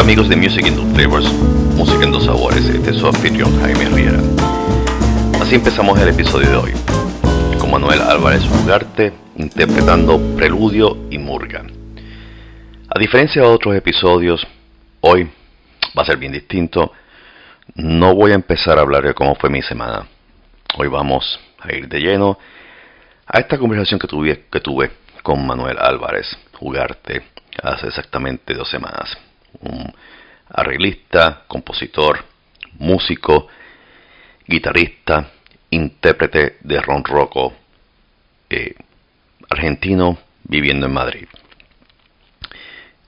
[0.00, 0.76] Amigos de Music in
[1.76, 4.18] Música en Dos Sabores, este es su anfitrión Jaime Riera.
[5.42, 6.72] Así empezamos el episodio de hoy,
[7.58, 11.66] con Manuel Álvarez Ugarte interpretando Preludio y Murga.
[12.88, 14.44] A diferencia de otros episodios,
[15.02, 15.24] hoy
[15.96, 16.92] va a ser bien distinto.
[17.74, 20.06] No voy a empezar a hablar de cómo fue mi semana.
[20.78, 22.38] Hoy vamos a ir de lleno
[23.26, 24.92] a esta conversación que tuve, que tuve
[25.22, 26.26] con Manuel Álvarez
[26.58, 27.22] Ugarte
[27.62, 29.14] hace exactamente dos semanas
[29.60, 29.92] un
[30.48, 32.24] arreglista, compositor,
[32.78, 33.48] músico,
[34.46, 35.30] guitarrista,
[35.70, 37.54] intérprete de ron roco
[38.48, 38.74] eh,
[39.48, 41.28] argentino viviendo en Madrid.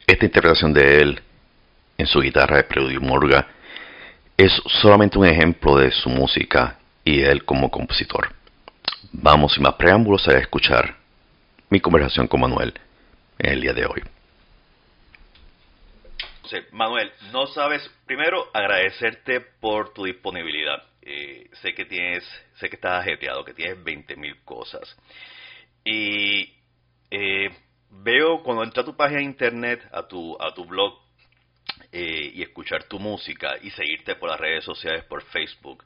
[0.07, 1.21] Esta interpretación de él
[1.99, 3.47] en su guitarra de Preludio Morga
[4.37, 8.33] es solamente un ejemplo de su música y él como compositor.
[9.13, 10.97] Vamos sin más preámbulos a escuchar
[11.71, 12.75] mi conversación con Manuel
[13.39, 14.03] en el día de hoy.
[16.73, 20.83] Manuel, no sabes, primero agradecerte por tu disponibilidad.
[21.03, 22.25] Eh, sé que tienes,
[22.57, 24.97] sé que estás ajetreado, que tienes 20 mil cosas.
[25.85, 26.55] Y
[27.11, 27.51] eh,
[27.91, 31.01] veo cuando entra a tu página de internet, a tu, a tu blog,
[31.91, 35.85] eh, y escuchar tu música y seguirte por las redes sociales, por Facebook,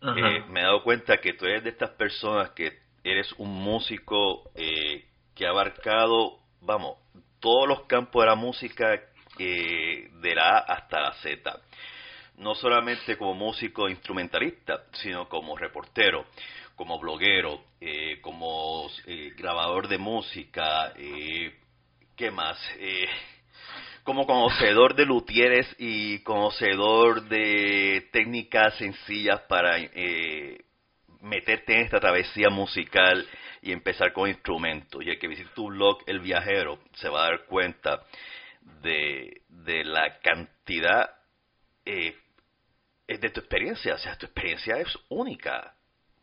[0.00, 5.46] me he dado cuenta que tú eres de estas personas que eres un músico que
[5.46, 6.98] ha abarcado, vamos,
[7.40, 9.00] todos los campos de la música
[9.44, 11.60] de la A hasta la Z.
[12.36, 16.26] No solamente como músico instrumentalista, sino como reportero,
[16.78, 21.52] como bloguero, eh, como eh, grabador de música, eh,
[22.16, 22.58] ¿qué más?
[24.04, 29.76] como conocedor de luthieres y conocedor de técnicas sencillas para
[31.20, 33.26] meterte en esta travesía musical
[33.60, 35.04] y empezar con instrumentos.
[35.04, 38.02] Y el que visite tu blog, El Viajero, se va a dar cuenta
[38.82, 41.10] de, de la cantidad
[41.84, 42.16] eh,
[43.06, 43.94] de tu experiencia.
[43.94, 45.74] O sea, tu experiencia es única.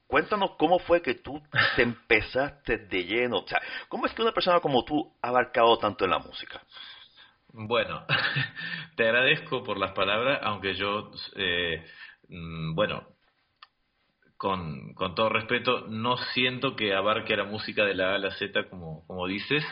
[0.08, 1.42] Cuéntanos cómo fue que tú
[1.76, 3.40] te empezaste de lleno.
[3.40, 3.60] O sea,
[3.90, 6.62] ¿cómo es que una persona como tú ha abarcado tanto en la música?
[7.58, 8.06] Bueno,
[8.96, 11.84] te agradezco por las palabras, aunque yo, eh,
[12.28, 13.08] mm, bueno,
[14.38, 18.32] con, con, todo respeto, no siento que abarque la música de la A a la
[18.32, 19.64] Z como, como dices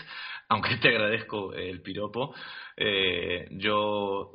[0.54, 2.34] aunque te agradezco el piropo,
[2.78, 4.32] eh, yo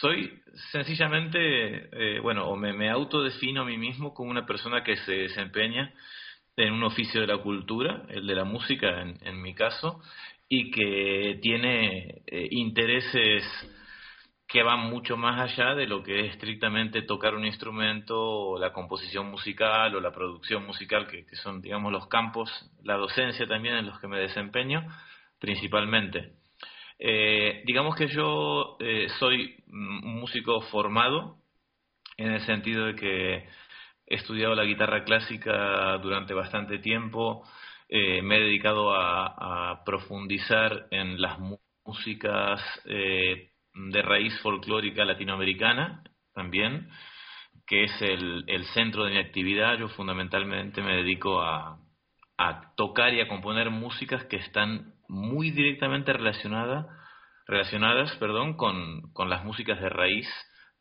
[0.00, 0.40] soy
[0.70, 5.92] sencillamente, eh, bueno, o me, autodefino a mí mismo como una persona que se desempeña
[6.56, 10.00] en un oficio de la cultura, el de la música en, mi caso,
[10.48, 13.44] y que tiene eh, intereses
[14.48, 18.72] que van mucho más allá de lo que es estrictamente tocar un instrumento o la
[18.72, 22.48] composición musical o la producción musical, que son, digamos, los campos,
[22.84, 24.86] la docencia también en los que me desempeño
[25.38, 26.32] principalmente.
[26.98, 31.38] Eh, digamos que yo eh, soy un músico formado
[32.16, 33.34] en el sentido de que
[34.06, 37.44] he estudiado la guitarra clásica durante bastante tiempo,
[37.88, 41.38] eh, me he dedicado a, profundizar en las
[41.84, 46.02] músicas de raíz folclórica latinoamericana
[46.34, 46.88] también,
[47.66, 49.78] que es el, el centro de mi actividad.
[49.78, 51.78] Yo fundamentalmente me dedico a,
[52.38, 56.88] a tocar y a componer músicas que están muy directamente relacionada,
[57.46, 60.28] relacionadas perdón, con, con las músicas de raíz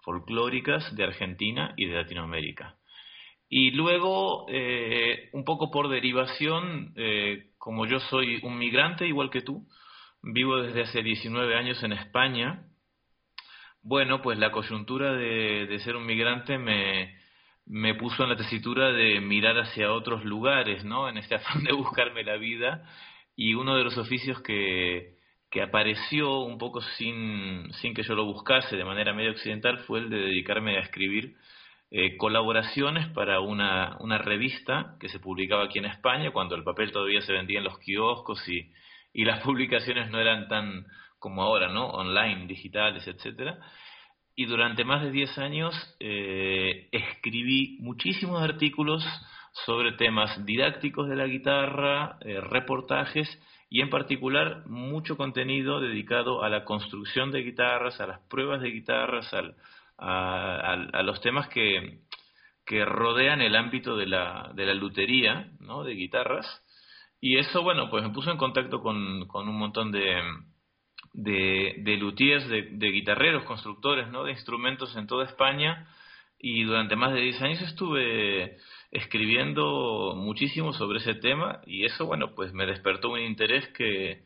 [0.03, 2.75] folclóricas de Argentina y de Latinoamérica.
[3.49, 9.41] Y luego, eh, un poco por derivación, eh, como yo soy un migrante igual que
[9.41, 9.67] tú,
[10.21, 12.63] vivo desde hace 19 años en España,
[13.83, 17.15] bueno, pues la coyuntura de, de ser un migrante me,
[17.65, 21.07] me puso en la tesitura de mirar hacia otros lugares, ¿no?
[21.07, 22.83] En este afán de buscarme la vida
[23.35, 25.15] y uno de los oficios que,
[25.51, 29.99] que apareció un poco sin, sin que yo lo buscase de manera medio occidental fue
[29.99, 31.35] el de dedicarme a escribir
[31.91, 36.91] eh, colaboraciones para una, una revista que se publicaba aquí en España cuando el papel
[36.91, 38.71] todavía se vendía en los kioscos y,
[39.13, 40.85] y las publicaciones no eran tan
[41.19, 41.87] como ahora, ¿no?
[41.87, 43.59] Online, digitales, etcétera.
[44.35, 49.03] Y durante más de 10 años eh, escribí muchísimos artículos
[49.63, 53.27] sobre temas didácticos de la guitarra, eh, reportajes
[53.69, 58.71] y en particular mucho contenido dedicado a la construcción de guitarras, a las pruebas de
[58.71, 59.33] guitarras,
[59.97, 61.99] a, los temas que,
[62.65, 65.83] que, rodean el ámbito de la, de la lutería, ¿no?
[65.83, 66.45] de guitarras.
[67.21, 70.21] Y eso, bueno, pues me puso en contacto con, con un montón de,
[71.13, 74.25] de, de luthiers, de, de, guitarreros, constructores, ¿no?
[74.25, 75.87] de instrumentos en toda España.
[76.37, 78.57] Y durante más de 10 años estuve
[78.95, 84.23] escribiendo muchísimo sobre ese tema y eso, bueno, pues me despertó un interés que,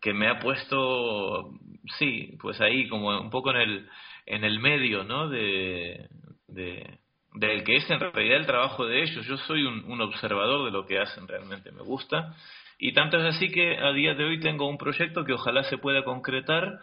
[0.00, 1.50] que me ha puesto,
[1.98, 3.88] sí, pues ahí como un poco en el,
[4.24, 5.28] en el medio, ¿no?
[5.28, 6.08] De,
[6.48, 6.98] de,
[7.34, 9.26] del que es en realidad el trabajo de ellos.
[9.26, 12.34] Yo soy un, un observador de lo que hacen, realmente me gusta.
[12.78, 15.78] Y tanto es así que a día de hoy tengo un proyecto que ojalá se
[15.78, 16.80] pueda concretar,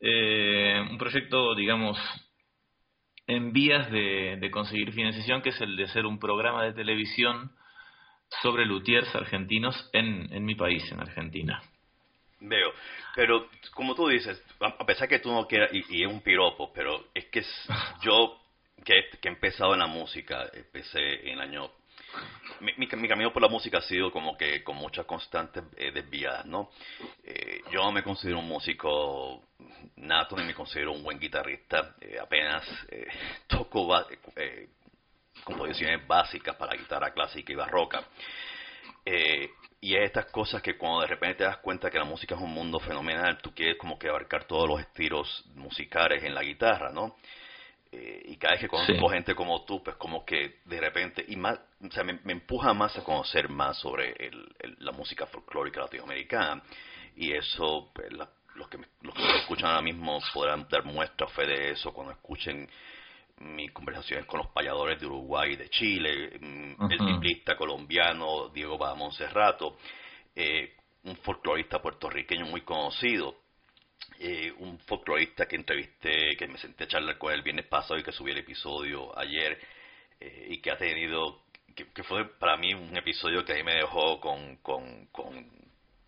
[0.00, 1.98] eh, un proyecto, digamos,
[3.30, 7.52] en vías de, de, conseguir financiación, que es el de hacer un programa de televisión
[8.42, 11.62] sobre luthiers argentinos en, en mi país, en Argentina.
[12.40, 12.72] Veo,
[13.14, 16.72] pero como tú dices, a pesar que tú no quieras, y, y es un piropo,
[16.72, 17.42] pero es que
[18.02, 18.36] yo
[18.84, 21.70] que, que, he empezado en la música, empecé en el año...
[22.60, 25.90] Mi, mi, mi, camino por la música ha sido como que con muchas constantes eh,
[25.92, 26.70] desviadas, ¿no?
[27.24, 29.44] Eh, yo me considero un músico
[29.96, 32.64] nato ni me considero un buen guitarrista, eh, apenas
[33.46, 33.98] toco
[34.36, 34.68] eh,
[35.42, 38.04] composiciones básicas para guitarra clásica y barroca.
[39.80, 42.40] y es estas cosas que cuando de repente te das cuenta que la música es
[42.42, 46.90] un mundo fenomenal, tú quieres como que abarcar todos los estilos musicales en la guitarra,
[46.90, 47.16] ¿no?
[47.92, 49.14] Eh, y cada vez que conozco sí.
[49.14, 52.72] gente como tú, pues como que de repente, y más, o sea, me, me empuja
[52.72, 56.62] más a conocer más sobre el, el, la música folclórica latinoamericana.
[57.16, 60.84] Y eso, pues, la, los, que me, los que me escuchan ahora mismo podrán dar
[60.84, 62.68] muestra fe de eso cuando escuchen
[63.38, 66.92] mis conversaciones con los payadores de Uruguay y de Chile, uh -huh.
[66.92, 69.78] el tiplista colombiano Diego Bada Monserrato,
[70.36, 73.34] eh, un folclorista puertorriqueño muy conocido
[74.18, 77.98] eh, un folclorista que entrevisté, que me senté a charlar con él el viernes pasado
[77.98, 79.58] y que subí el episodio ayer
[80.20, 81.42] eh, y que ha tenido,
[81.74, 85.50] que, que, fue para mí un episodio que a mí me dejó con, con, con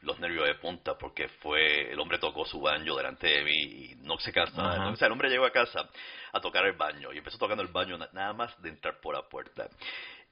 [0.03, 3.95] los nervios de punta porque fue, el hombre tocó su banjo delante de mí y
[4.03, 4.61] no se cansa.
[4.61, 4.93] Uh -huh.
[4.93, 5.89] O sea, el hombre llegó a casa
[6.33, 9.23] a tocar el baño y empezó tocando el baño nada más de entrar por la
[9.29, 9.69] puerta.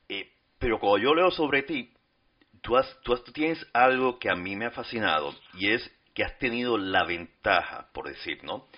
[0.08, 1.92] Eh, pero cuando yo leo sobre ti,
[2.60, 5.90] tú, has, tú, has, tú tienes algo que a mí me ha fascinado y es
[6.14, 8.68] que has tenido la ventaja, por decir, ¿no?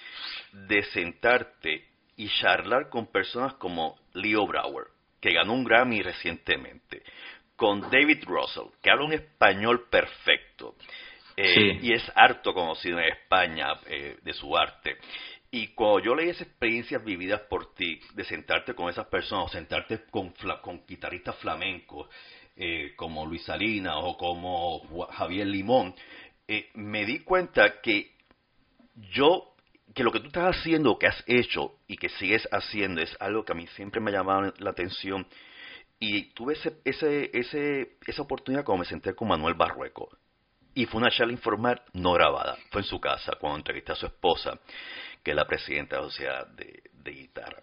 [0.52, 4.86] De sentarte y charlar con personas como Leo Brower,
[5.20, 7.02] que ganó un Grammy recientemente,
[7.56, 10.76] con David Russell, que habla un español perfecto
[11.36, 11.86] eh, sí.
[11.86, 14.98] y es harto conocido en España eh, de su arte.
[15.50, 19.48] Y cuando yo leí esas experiencias vividas por ti, de sentarte con esas personas, o
[19.48, 22.08] sentarte con, con guitarristas flamencos,
[22.56, 25.94] eh, como Luis Salinas o como Javier Limón,
[26.48, 28.12] eh, me di cuenta que
[29.12, 29.54] yo,
[29.94, 33.44] que lo que tú estás haciendo, que has hecho y que sigues haciendo es algo
[33.44, 35.26] que a mí siempre me ha llamado la atención.
[35.98, 40.08] Y tuve ese, ese, ese, esa oportunidad cuando me senté con Manuel Barrueco.
[40.74, 42.56] Y fue una charla informal no grabada.
[42.70, 44.58] Fue en su casa cuando entrevisté a su esposa,
[45.22, 47.62] que es la presidenta de la Sociedad de, de Guitarra.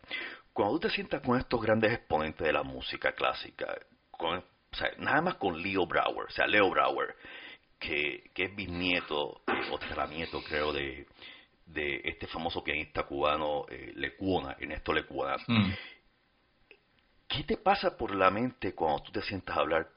[0.53, 3.77] Cuando tú te sientas con estos grandes exponentes de la música clásica,
[4.11, 4.43] con,
[4.97, 7.15] nada más con Leo Brower, o sea, Leo Brower,
[7.79, 11.07] que, que es bisnieto eh, o tataranieto, creo, de,
[11.65, 15.37] de este famoso pianista cubano eh, Lecuona, Ernesto Lecuona.
[15.47, 15.71] Mm.
[17.27, 19.87] ¿Qué te pasa por la mente cuando tú te sientas a hablar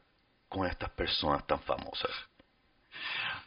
[0.48, 2.10] con estas personas tan famosas?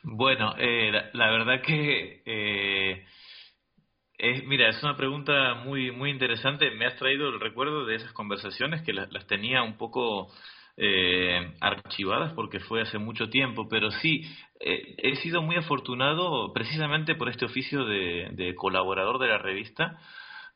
[0.02, 3.06] Bueno, eh, la, la, verdad que eh,
[4.18, 6.72] es, mira, es una pregunta muy muy interesante.
[6.72, 10.32] Me has traído el recuerdo de esas conversaciones que las, las tenía un poco
[10.78, 14.24] eh, archivadas porque fue hace mucho tiempo, pero sí,
[14.60, 19.98] eh, he sido muy afortunado precisamente por este oficio de, colaborador de la revista,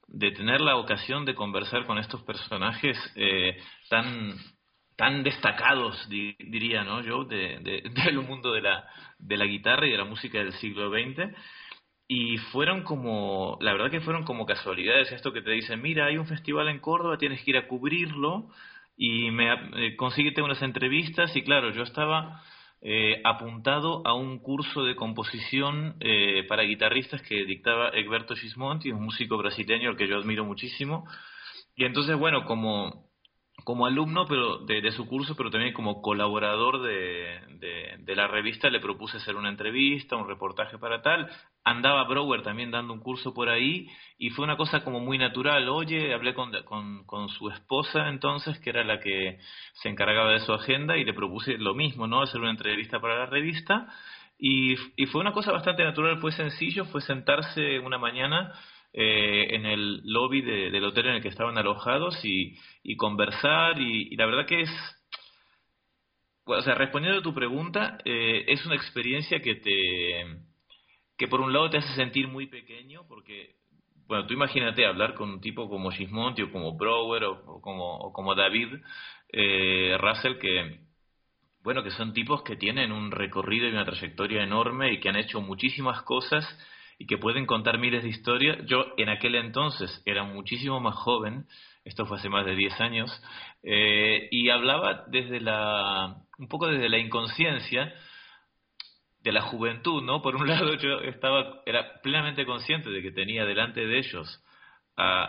[0.07, 3.57] de tener la ocasión de conversar con estos personajes eh,
[3.89, 4.35] tan
[4.99, 7.01] tan destacados, di, diría ¿no?
[7.01, 8.85] yo, de, de, del mundo de la,
[9.17, 11.33] de la guitarra y de la música del siglo XX.
[12.05, 16.17] Y fueron como, la verdad que fueron como casualidades, esto que te dicen, mira, hay
[16.17, 18.49] un festival en Córdoba, tienes que ir a cubrirlo,
[19.01, 22.43] y me eh, consíguete unas entrevistas y claro, yo estaba
[22.81, 29.05] eh, apuntado a un curso de composición eh, para guitarristas que dictaba Egberto Gismonti, un
[29.05, 31.07] músico brasileño al que yo admiro muchísimo.
[31.77, 33.08] Y entonces, bueno, como
[33.69, 38.67] como alumno pero de, su curso, pero también como colaborador de, de, de, la revista,
[38.67, 41.29] le propuse hacer una entrevista, un reportaje para tal.
[41.63, 45.69] Andaba Brower también dando un curso por ahí y fue una cosa como muy natural.
[45.69, 49.37] Oye, hablé con, con, con su esposa entonces, que era la que
[49.73, 52.23] se encargaba de su agenda, y le propuse lo mismo, ¿no?
[52.23, 53.85] Hacer una entrevista para la revista.
[54.39, 58.51] Y, y fue una cosa bastante natural, fue sencillo, fue sentarse una mañana
[58.93, 63.79] eh, en el lobby de, del hotel en el que estaban alojados y, y conversar
[63.79, 64.71] y, la verdad que es,
[66.45, 70.41] o sea, respondiendo a tu pregunta, eh, es una experiencia que te,
[71.17, 73.55] que por un lado te hace sentir muy pequeño porque,
[74.07, 77.97] bueno, tú imagínate hablar con un tipo como Gismonti o como Brower o, o como,
[77.97, 78.69] o como David
[79.31, 80.79] eh, Russell que
[81.61, 85.17] bueno, que son tipos que tienen un recorrido y una trayectoria enorme y que han
[85.17, 86.45] hecho muchísimas cosas
[86.99, 88.57] y que pueden contar miles de historias.
[88.65, 91.47] Yo en aquel entonces era muchísimo más joven,
[91.85, 93.23] esto fue hace más de 10 años,
[93.63, 97.93] eh, y hablaba desde la, un poco desde la inconsciencia
[99.21, 100.21] de la juventud, ¿no?
[100.21, 104.43] Por un lado yo estaba, era plenamente consciente de que tenía delante de ellos,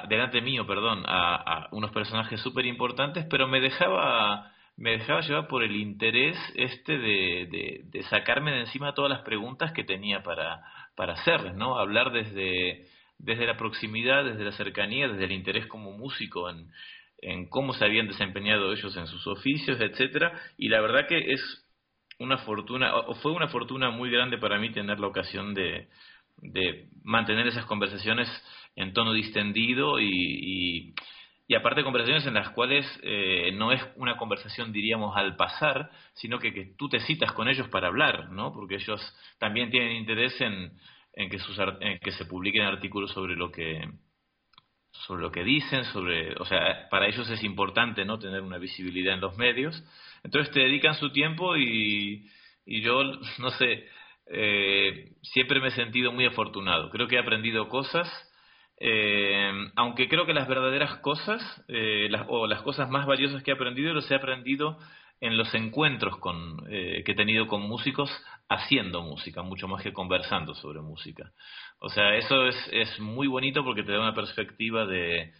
[0.08, 4.50] delante mío, perdón, a, a unos personajes súper importantes, pero me dejaba
[4.80, 9.72] me dejaba llevar por el interés este de, de, sacarme de encima todas las preguntas
[9.72, 10.62] que tenía para,
[10.97, 11.78] para hacerles, ¿no?
[11.78, 12.87] Hablar desde,
[13.18, 16.70] desde la proximidad, desde la cercanía, desde el interés como músico en,
[17.18, 21.66] en cómo se habían desempeñado ellos en sus oficios, etcétera, y la verdad que es
[22.18, 25.88] una fortuna, o fue una fortuna muy grande para mí tener la ocasión de,
[26.38, 28.28] de mantener esas conversaciones
[28.76, 30.94] en tono distendido y y
[31.54, 36.52] aparte conversaciones en las cuales eh, no es una conversación, diríamos, al pasar, sino que,
[36.52, 38.52] que, tú te citas con ellos para hablar, ¿no?
[38.52, 39.00] Porque ellos
[39.38, 40.73] también tienen interés en,
[41.14, 43.83] en, que, sus, en que se publiquen artículos sobre lo que
[44.92, 48.19] sobre lo que dicen, sobre, o sea, para ellos es importante, ¿no?
[48.19, 49.83] Tener una visibilidad en los medios.
[50.23, 52.28] Entonces te dedican su tiempo y,
[52.66, 53.02] y yo,
[53.38, 53.88] no sé,
[54.26, 56.90] eh, siempre me he sentido muy afortunado.
[56.90, 58.09] Creo que he aprendido cosas
[58.82, 63.54] eh, aunque creo que las verdaderas cosas eh, o las cosas más valiosas que he
[63.54, 64.78] aprendido los he aprendido
[65.20, 66.14] en los encuentros
[66.70, 68.10] eh, que he tenido con músicos
[68.49, 71.30] haciendo música, mucho más que conversando sobre música.
[71.78, 75.34] O sea, eso es, es muy bonito porque te da una perspectiva de,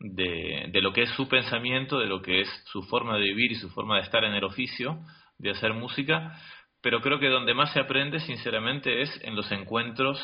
[0.00, 3.56] de, lo que es su pensamiento, de lo que es su forma de vivir y
[3.56, 5.00] su forma de estar en el oficio
[5.36, 6.40] de hacer música,
[6.80, 10.18] pero creo que donde más se aprende, sinceramente, es en los encuentros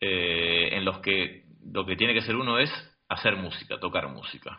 [0.00, 2.70] en los que lo que tiene que hacer uno es
[3.08, 4.58] hacer música, tocar música.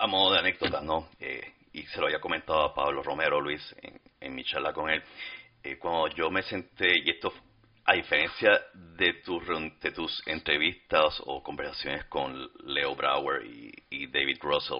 [0.00, 1.08] A modo de anécdota, ¿no?
[1.18, 3.62] Eh, y se lo había comentado a Pablo Romero Luis
[4.20, 5.02] en, mi charla con él.
[5.62, 7.32] Eh, cuando yo me senté, y esto,
[7.84, 9.40] a diferencia de, tu,
[9.80, 14.78] de tus entrevistas o conversaciones con Leo Brower y, David Russell,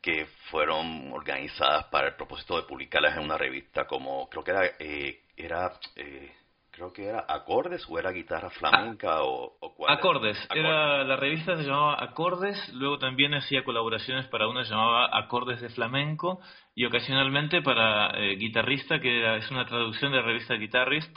[0.00, 4.66] que fueron organizadas para el propósito de publicarlas en una revista como, creo que era,
[4.78, 6.32] eh, era eh,
[6.70, 10.38] creo que era Acordes o era Guitarra Flamenca o, cuál Acordes.
[10.54, 15.70] Era, la revista se llamaba Acordes, luego también hacía colaboraciones para una llamaba Acordes de
[15.70, 16.40] Flamenco
[16.74, 21.16] y ocasionalmente para eh, Guitarrista, que es una traducción de la revista Guitarrist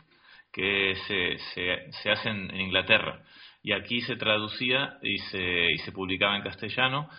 [0.51, 3.23] que se, se, se hace en, Inglaterra.
[3.61, 7.09] Y aquí se traducía y se, y se publicaba en castellano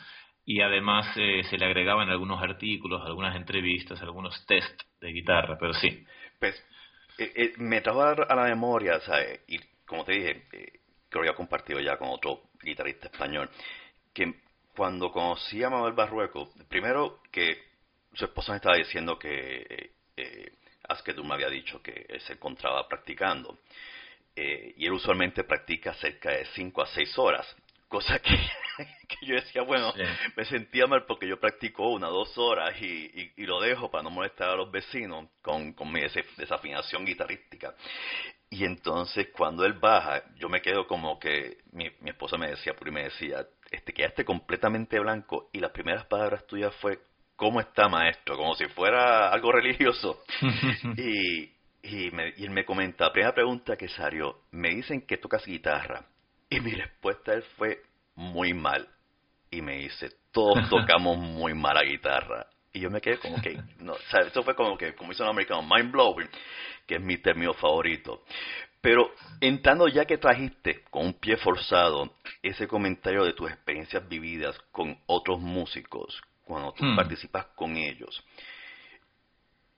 [0.46, 5.72] y además eh, se le agregaban algunos artículos, algunas entrevistas, algunos test de guitarra, pero
[5.72, 6.04] sí.
[6.38, 6.54] Pues
[7.18, 9.40] eh, eh, me trajo a la memoria, ¿sabes?
[9.48, 10.72] Y como te dije, eh,
[11.08, 13.48] que lo había compartido ya con otro guitarrista español,
[14.12, 14.42] que
[14.76, 17.62] cuando conocí a Manuel Barrueco, primero que
[18.14, 20.52] su esposa me estaba diciendo que eh,
[21.14, 23.58] tú me había dicho que él se encontraba practicando.
[24.36, 27.56] y él usualmente practica cerca de 5 a 6 horas
[27.88, 28.36] cosa que,
[29.08, 29.92] que yo decía, bueno,
[30.36, 34.10] me sentía mal porque yo practico una, dos horas y, y, lo dejo para no
[34.10, 36.00] molestar a los vecinos con, con mi
[36.36, 37.74] desafinación guitarrística.
[38.50, 42.74] Y entonces cuando él baja, yo me quedo como que mi, mi esposa me decía,
[42.84, 47.00] y me decía, este, quedaste completamente blanco y las primeras palabras tuyas fue,
[47.36, 48.36] ¿cómo está maestro?
[48.36, 50.22] Como si fuera algo religioso.
[50.96, 51.50] y,
[51.82, 56.06] y, me, y él me comenta, primera pregunta que salió, me dicen que tocas guitarra
[56.56, 57.82] y mi respuesta él fue
[58.14, 58.88] muy mal.
[59.50, 62.46] Y me dice, todos tocamos muy mala guitarra.
[62.72, 65.22] Y yo me quedé como que, no, o sea, eso fue como que, como dice
[65.22, 66.28] un americano, mind blowing,
[66.86, 68.24] que es mi término favorito.
[68.80, 74.58] Pero entrando ya que trajiste con un pie forzado ese comentario de tus experiencias vividas
[74.72, 76.96] con otros músicos, cuando tú hmm.
[76.96, 78.22] participas con ellos,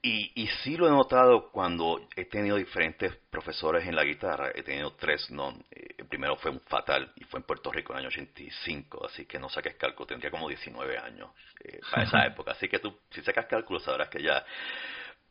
[0.07, 4.53] y, y sí lo he notado cuando he tenido diferentes profesores en la guitarra.
[4.55, 5.51] He tenido tres, no.
[5.69, 9.05] Eh, el primero fue un fatal y fue en Puerto Rico en el año 85,
[9.05, 11.31] así que no saques cálculo, tendría como 19 años
[11.65, 12.53] eh, para esa época.
[12.53, 14.45] Así que tú, si sacas cálculo, sabrás que ya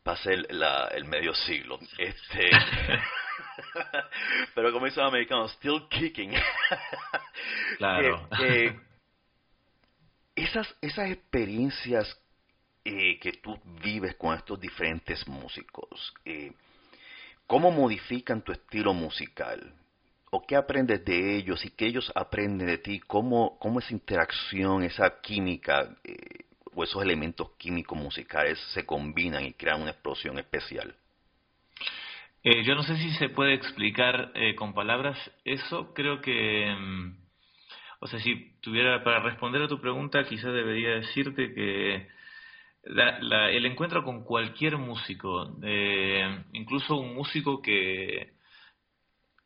[0.02, 1.78] pasé el, la, el medio siglo.
[1.96, 2.50] Este.
[4.54, 6.34] Pero como dice un americano, still kicking.
[7.78, 8.28] claro.
[8.42, 8.78] Eh,
[10.34, 12.14] esas, esas experiencias
[12.88, 16.14] eh, que tú vives con estos diferentes músicos?
[16.24, 16.52] Eh,
[17.44, 19.74] ¿Cómo modifican tu estilo musical?
[20.30, 23.00] ¿O qué aprendes de ellos y qué ellos aprenden de ti?
[23.00, 26.44] ¿Cómo, cómo esa interacción, esa química eh,
[26.76, 30.94] o esos elementos químicos musicales se combinan y crean una explosión especial?
[32.44, 35.92] yo no sé si se puede explicar con palabras eso.
[35.92, 37.16] Creo que, mm,
[37.98, 42.06] o sea, si tuviera para responder a tu pregunta, quizás debería decirte que
[42.86, 48.34] el encuentro con cualquier músico, eh, incluso un músico que,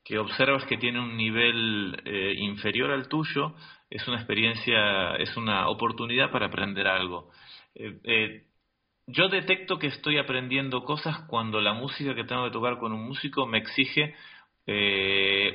[0.05, 3.55] que observas que tiene un nivel eh, inferior al tuyo,
[3.88, 7.31] es una experiencia, es una oportunidad para aprender algo.
[7.74, 8.44] Eh,
[9.07, 13.07] yo detecto que estoy aprendiendo cosas cuando la música que tengo que tocar con un
[13.07, 14.14] músico me exige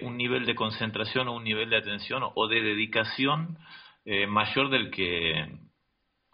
[0.02, 3.58] un nivel de concentración o un nivel de atención o de dedicación
[4.28, 5.58] mayor del que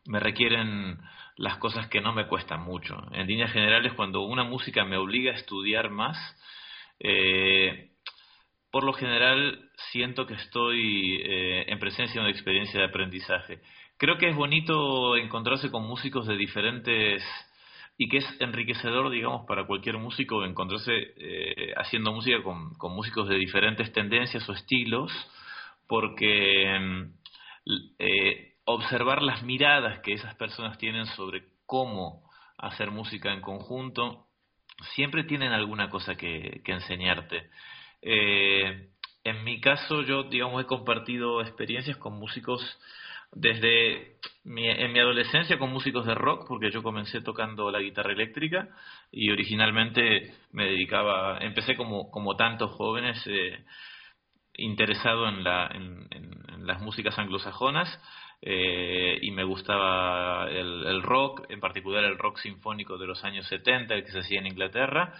[0.07, 0.97] me requieren
[1.41, 2.95] las cosas que no me cuestan mucho.
[3.13, 6.15] En líneas generales, cuando una música me obliga a estudiar más,
[6.99, 7.89] eh,
[8.69, 13.59] por lo general siento que estoy eh, en presencia de una experiencia de aprendizaje.
[13.97, 17.23] Creo que es bonito encontrarse con músicos de diferentes
[17.97, 23.27] y que es enriquecedor, digamos, para cualquier músico encontrarse eh, haciendo música con, con, músicos
[23.27, 25.11] de diferentes tendencias o estilos,
[25.87, 27.09] porque
[28.65, 34.27] observar las miradas que esas personas tienen sobre cómo hacer música en conjunto,
[34.95, 37.49] siempre tienen alguna cosa que, enseñarte.
[38.01, 38.89] Eh,
[39.23, 42.61] en mi caso, yo, digamos, he compartido experiencias con músicos
[43.33, 48.11] desde mi, en mi adolescencia con músicos de rock, porque yo comencé tocando la guitarra
[48.11, 48.67] eléctrica
[49.11, 53.63] y originalmente me dedicaba, empecé como, como tantos jóvenes, eh,
[54.55, 57.87] interesado en, la, en las músicas anglosajonas
[58.41, 63.93] eh, y me gustaba el, rock, en particular el rock sinfónico de los años 70,
[63.93, 65.13] el que se hacía en Inglaterra,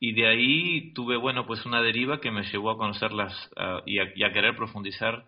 [0.00, 3.32] y de ahí tuve, bueno, pues una deriva que me llevó a conocerlas
[3.86, 5.24] y, a, querer profundizar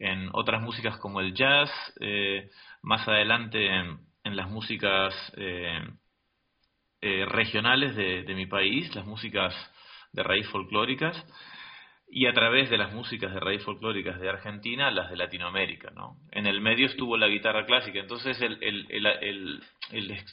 [0.00, 2.50] en otras músicas como el jazz, eh,
[2.82, 5.80] más adelante en, las músicas eh,
[7.00, 9.54] regionales de, de mi país, las músicas
[10.12, 11.16] de raíz folclóricas,
[12.10, 15.90] y a través de las músicas de raíz folclóricas de Argentina, las de Latinoamérica.
[15.90, 16.16] ¿no?
[16.30, 19.62] En el medio estuvo la guitarra clásica, entonces el, el,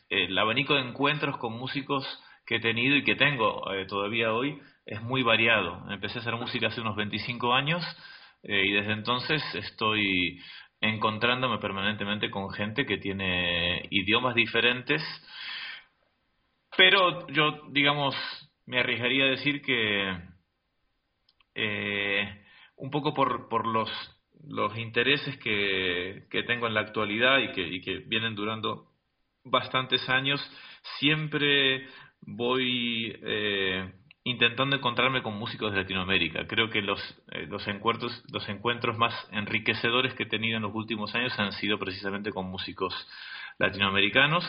[0.09, 2.05] el, abanico de encuentros con músicos
[2.45, 5.83] que he tenido y que tengo eh, todavía hoy es muy variado.
[5.91, 7.83] Empecé a hacer música hace unos 25 años
[8.43, 10.39] eh, y desde entonces estoy
[10.79, 15.01] encontrándome permanentemente con gente que tiene idiomas diferentes,
[16.77, 18.15] pero yo, digamos,
[18.65, 20.34] me arriesgaría a decir que
[21.55, 22.43] eh,
[22.77, 23.89] un poco por, por los,
[24.47, 28.91] los intereses que, que, tengo en la actualidad y que, y que vienen durando
[29.43, 30.41] bastantes años,
[30.99, 31.87] siempre
[32.21, 33.91] voy eh,
[34.23, 36.47] intentando encontrarme con músicos de Latinoamérica.
[36.47, 36.99] Creo que los,
[37.31, 41.51] eh, los, encuentros, los encuentros más enriquecedores que he tenido en los últimos años han
[41.53, 42.93] sido precisamente con músicos
[43.59, 44.43] latinoamericanos,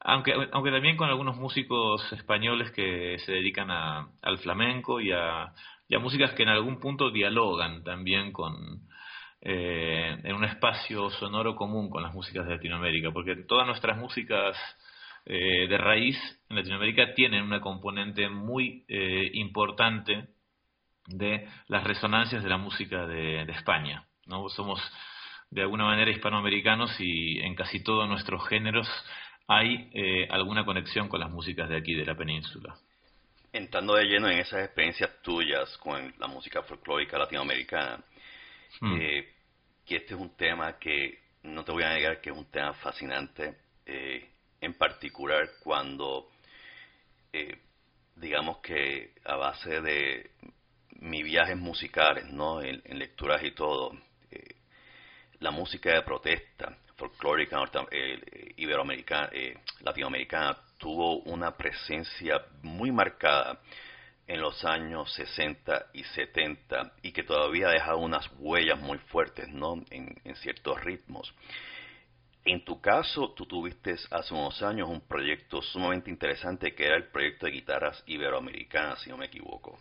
[0.00, 5.42] aunque, aunque también con algunos músicos españoles que se dedican a, al flamenco y a,
[5.44, 8.88] a músicas que en algún punto dialogan también con
[9.40, 14.56] eh, en un espacio sonoro común con las músicas de Latinoamérica, porque todas nuestras músicas
[15.24, 16.16] eh, de raíz
[16.48, 20.28] en Latinoamérica tienen una componente muy eh, importante
[21.06, 24.04] de las resonancias de la música de, España.
[24.26, 24.48] ¿no?
[24.48, 24.80] Somos
[25.50, 28.88] de alguna manera hispanoamericanos y en casi todos nuestros géneros
[29.48, 29.90] hay
[30.30, 32.78] alguna conexión con las músicas de aquí, de la península
[33.52, 38.02] entrando de lleno en esas experiencias tuyas con la música folclórica latinoamericana,
[38.80, 39.00] hmm.
[39.00, 39.34] eh,
[39.86, 42.74] que este es un tema que no te voy a negar que es un tema
[42.74, 43.56] fascinante,
[43.86, 44.28] eh,
[44.60, 46.30] en particular cuando,
[47.32, 47.58] eh,
[48.16, 50.30] digamos que a base de
[51.00, 52.60] mis viajes musicales, ¿no?
[52.60, 53.92] en, lecturas y todo,
[55.40, 57.62] la música de protesta folclórica
[58.56, 59.30] iberoamericana,
[59.80, 63.60] latinoamericana tuvo una presencia muy marcada
[64.26, 69.82] en los años 60 y 70 y que todavía deja unas huellas muy fuertes ¿no?
[69.90, 71.34] en, ciertos ritmos.
[72.44, 77.08] En tu caso, tú tuviste hace unos años un proyecto sumamente interesante que era el
[77.10, 79.78] proyecto de guitarras iberoamericanas, si no me equivoco.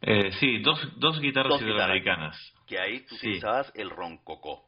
[0.00, 2.36] Eh, sí, dos, dos guitarras iberoamericanas.
[2.66, 4.65] que ahí tú utilizabas el roncocó.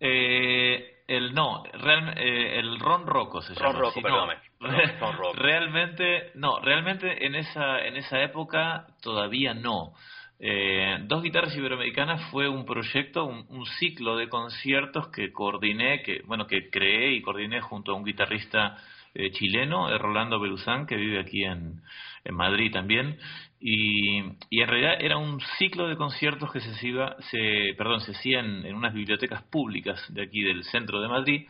[0.00, 3.72] Eh, el no, eh, el Ron Rocco se llama.
[3.72, 4.34] Ron Rocco, perdóname.
[5.34, 9.92] realmente, no, realmente en esa, en esa época todavía no.
[10.38, 16.46] Eh, Dos Guitarras Iberoamericanas fue un proyecto, un, ciclo de conciertos que coordiné, que bueno,
[16.46, 18.78] que creé y coordiné junto a un guitarrista
[19.12, 21.82] eh, chileno, Rolando Beluzán, que vive aquí en,
[22.24, 23.18] en Madrid también,
[23.60, 28.12] y, y, en realidad era un ciclo de conciertos que se, hacía, se, perdón, se
[28.12, 31.46] hacía en, unas bibliotecas públicas de aquí del centro de Madrid,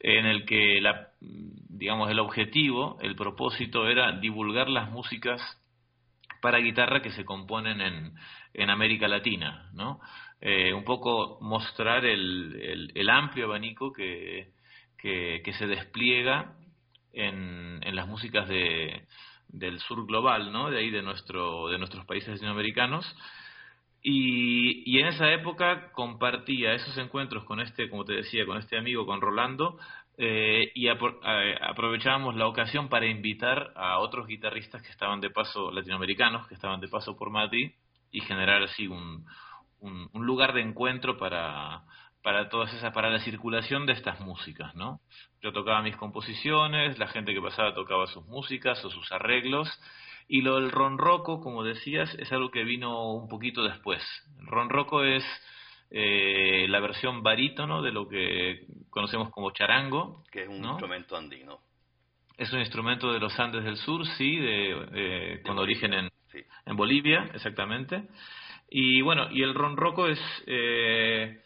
[0.00, 5.40] en el que la, digamos, el objetivo, el propósito era divulgar las músicas
[6.42, 8.14] para guitarra que se componen en,
[8.52, 10.00] en América Latina, ¿no?
[10.40, 14.50] Eh, un poco mostrar el, el, amplio abanico que,
[14.98, 16.52] que, se despliega
[17.12, 19.06] en, en las músicas de,
[19.54, 20.70] del sur global, ¿no?
[20.70, 23.04] De ahí de, nuestro, de nuestros países latinoamericanos.
[24.02, 29.06] Y, en esa época compartía esos encuentros con este, como te decía, con este amigo,
[29.06, 29.78] con Rolando,
[30.18, 36.46] eh, y aprovechábamos la ocasión para invitar a otros guitarristas que estaban de paso, latinoamericanos,
[36.48, 37.72] que estaban de paso por Madrid,
[38.10, 39.24] y generar así un,
[39.80, 41.82] un, lugar de encuentro para,
[42.24, 45.00] para todas esas, para la circulación de estas músicas, ¿no?
[45.42, 49.68] Yo tocaba mis composiciones, la gente que pasaba tocaba sus músicas o sus arreglos,
[50.26, 54.02] y lo del ronroco, como decías, es algo que vino un poquito después.
[54.40, 55.22] El ronroco es
[55.90, 60.24] eh, la versión barítono de lo que conocemos como charango.
[60.32, 61.58] Que es un instrumento andino.
[62.38, 66.10] Es un instrumento de los Andes del Sur, sí, de, con origen en,
[66.64, 68.08] en Bolivia, exactamente.
[68.70, 70.18] Y bueno, y el ronroco es...
[70.46, 71.42] Eh,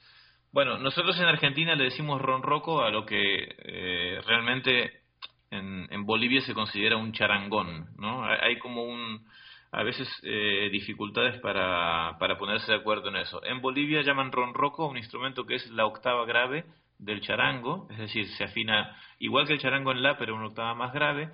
[0.53, 5.03] bueno, nosotros en Argentina le decimos ronroco a lo que eh, realmente
[5.51, 8.25] en, en, Bolivia se considera un charangón, ¿no?
[8.25, 9.27] Hay como un
[9.71, 13.45] a veces eh, dificultades para, para ponerse de acuerdo en eso.
[13.45, 16.65] En Bolivia llaman ronroco un instrumento que es la octava grave
[16.99, 20.75] del charango, es decir, se afina igual que el charango en la, pero una octava
[20.75, 21.31] más grave,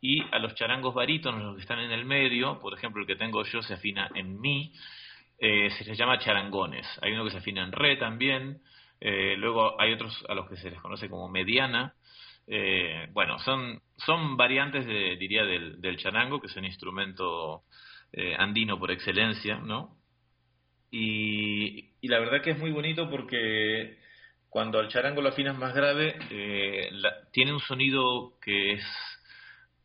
[0.00, 3.16] y a los charangos barítonos, los que están en el medio, por ejemplo, el que
[3.16, 4.72] tengo yo se afina en mi,
[5.42, 6.86] eh, se les llama charangones.
[7.02, 8.62] Hay uno que se afina en re también,
[9.00, 11.94] eh, luego hay otros a los que se les conoce como mediana,
[12.46, 17.64] eh, bueno, son, son variantes, de, diría, del, del charango, que es un instrumento
[18.12, 19.96] eh, andino por excelencia, ¿no?
[20.92, 23.98] Y, y, la verdad que es muy bonito porque
[24.48, 26.18] cuando al charango lo afinas más grave,
[27.32, 28.84] tiene un sonido que es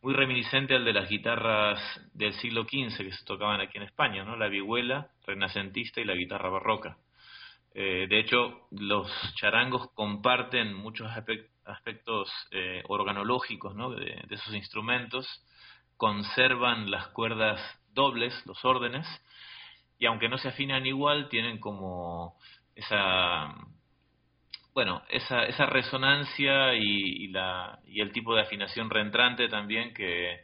[0.01, 1.79] muy reminiscente al de las guitarras
[2.13, 4.35] del siglo XV que se tocaban aquí en España, ¿no?
[4.35, 6.97] La vihuela renacentista y la guitarra barroca.
[7.79, 11.11] Eh, de hecho, los charangos comparten muchos
[11.65, 13.91] aspectos eh, organológicos ¿no?
[13.91, 15.27] de, esos instrumentos,
[15.95, 17.61] conservan las cuerdas
[17.93, 19.05] dobles, los órdenes,
[19.99, 22.39] y aunque no se afinan igual, tienen como
[22.73, 23.53] esa
[24.77, 30.39] bueno, esa, esa resonancia y, la, y el tipo de afinación reentrante también que,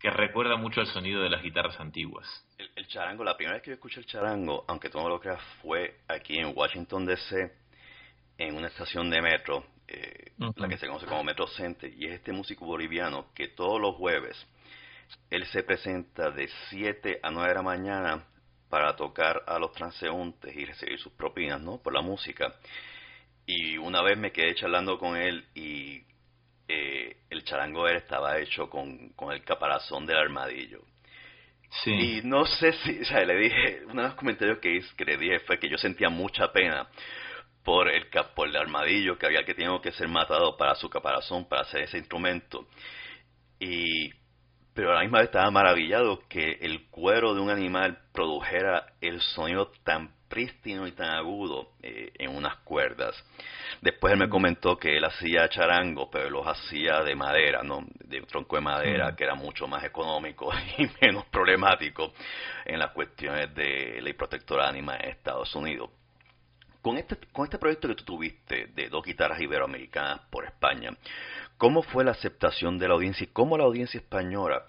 [0.00, 2.26] que recuerda mucho el sonido de las guitarras antiguas.
[2.74, 5.40] El, charango, la primera vez que yo escuché el charango, aunque tú no lo creas,
[5.62, 7.52] fue aquí en Washington DC,
[8.38, 12.14] en una estación de metro, eh, la que se conoce como Metro Center, y es
[12.14, 14.36] este músico boliviano que todos los jueves
[15.30, 18.24] él se presenta de 7 a 9 de la mañana
[18.68, 21.78] para tocar a los transeúntes y recibir sus propinas, ¿no?
[21.78, 22.52] Por la música.
[23.46, 26.02] Y una vez me quedé charlando con él y
[26.68, 30.82] eh, el charango él estaba hecho con, con el caparazón del armadillo.
[31.84, 31.90] Sí.
[31.90, 35.04] Y no sé si, o sea, le dije, uno de los comentarios que, hice, que
[35.04, 36.88] le dije fue que yo sentía mucha pena
[37.64, 41.48] por el, por el armadillo que había que tenía que ser matado para su caparazón,
[41.48, 42.66] para hacer ese instrumento.
[43.58, 44.10] Y,
[44.74, 49.20] pero a la misma vez estaba maravillado que el cuero de un animal produjera el
[49.20, 53.14] sonido tan prístino y tan agudo eh, en unas cuerdas.
[53.82, 57.84] Después él me comentó que él hacía charango, pero los hacía de madera, ¿no?
[58.04, 59.16] De un tronco de madera, mm.
[59.16, 62.14] que era mucho más económico y menos problemático
[62.64, 65.90] en las cuestiones de ley protectora ánima en Estados Unidos.
[66.80, 70.96] Con este, con este proyecto que tú tuviste de dos guitarras iberoamericanas por España,
[71.58, 74.64] ¿cómo fue la aceptación de la audiencia y cómo la audiencia española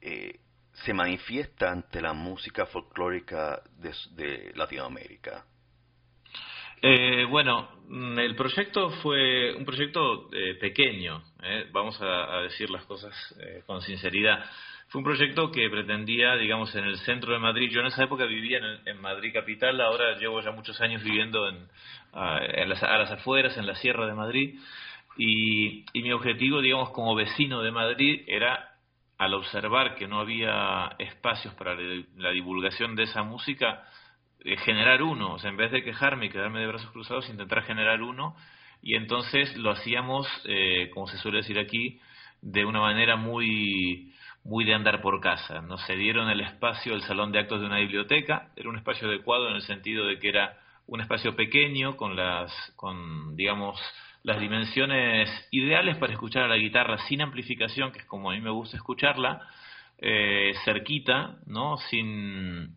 [0.00, 0.38] eh,
[0.84, 5.44] se manifiesta ante la música folclórica de, Latinoamérica?
[6.80, 12.84] Eh, bueno, mm, el proyecto fue un proyecto eh, pequeño, eh, vamos a, decir las
[12.84, 13.14] cosas
[13.66, 14.44] con sinceridad.
[14.88, 17.70] Fue un proyecto que pretendía, digamos, en el centro de Madrid.
[17.70, 21.66] Yo en esa época vivía en, Madrid capital, ahora llevo ya muchos años viviendo en,
[22.12, 24.58] a, las, a las afueras, en la sierra de Madrid.
[25.16, 28.71] Y, y mi objetivo, digamos, como vecino de Madrid era
[29.22, 31.76] al observar que no había espacios para
[32.16, 33.84] la divulgación de esa música,
[34.40, 38.34] eh, generar uno, en vez de quejarme y quedarme de brazos cruzados, intentar generar uno,
[38.82, 42.00] y entonces lo hacíamos, eh, como se suele decir aquí,
[42.40, 44.12] de una manera muy
[44.44, 45.60] muy de andar por casa.
[45.60, 49.48] Nos cedieron el espacio, el salón de actos de una biblioteca, era un espacio adecuado
[49.48, 50.58] en el sentido de que era
[50.88, 53.80] un espacio pequeño con las, con, digamos,
[54.22, 58.40] las dimensiones ideales para escuchar a la guitarra sin amplificación, que es como a mí
[58.40, 59.48] me gusta escucharla,
[59.98, 61.76] eh, cerquita, ¿no?
[61.90, 62.76] Sin,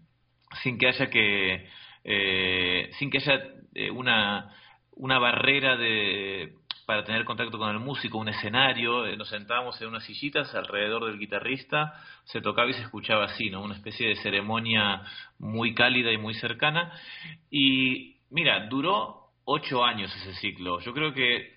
[0.63, 1.69] sin que haya que,
[2.03, 3.41] eh, sin que haya
[3.73, 4.51] eh, una,
[4.95, 6.55] una barrera de
[6.85, 11.17] para tener contacto con el músico, un escenario, nos sentábamos en unas sillitas alrededor del
[11.17, 13.63] guitarrista, se tocaba y se escuchaba así, ¿no?
[13.63, 15.01] Una especie de ceremonia
[15.39, 16.91] muy cálida y muy cercana.
[17.49, 20.79] Y mira, duró ocho años ese ciclo.
[20.81, 21.55] Yo creo que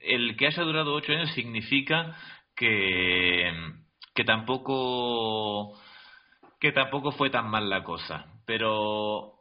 [0.00, 2.16] el que haya durado ocho años significa
[2.56, 3.52] que,
[4.14, 5.78] que tampoco
[6.60, 8.26] que tampoco fue tan mal la cosa.
[8.46, 9.34] Pero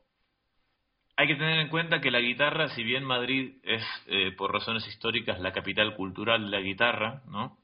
[1.15, 4.87] hay que tener en cuenta que la guitarra, si bien Madrid es, eh, por razones
[4.87, 7.57] históricas, la capital cultural de la guitarra, ¿no?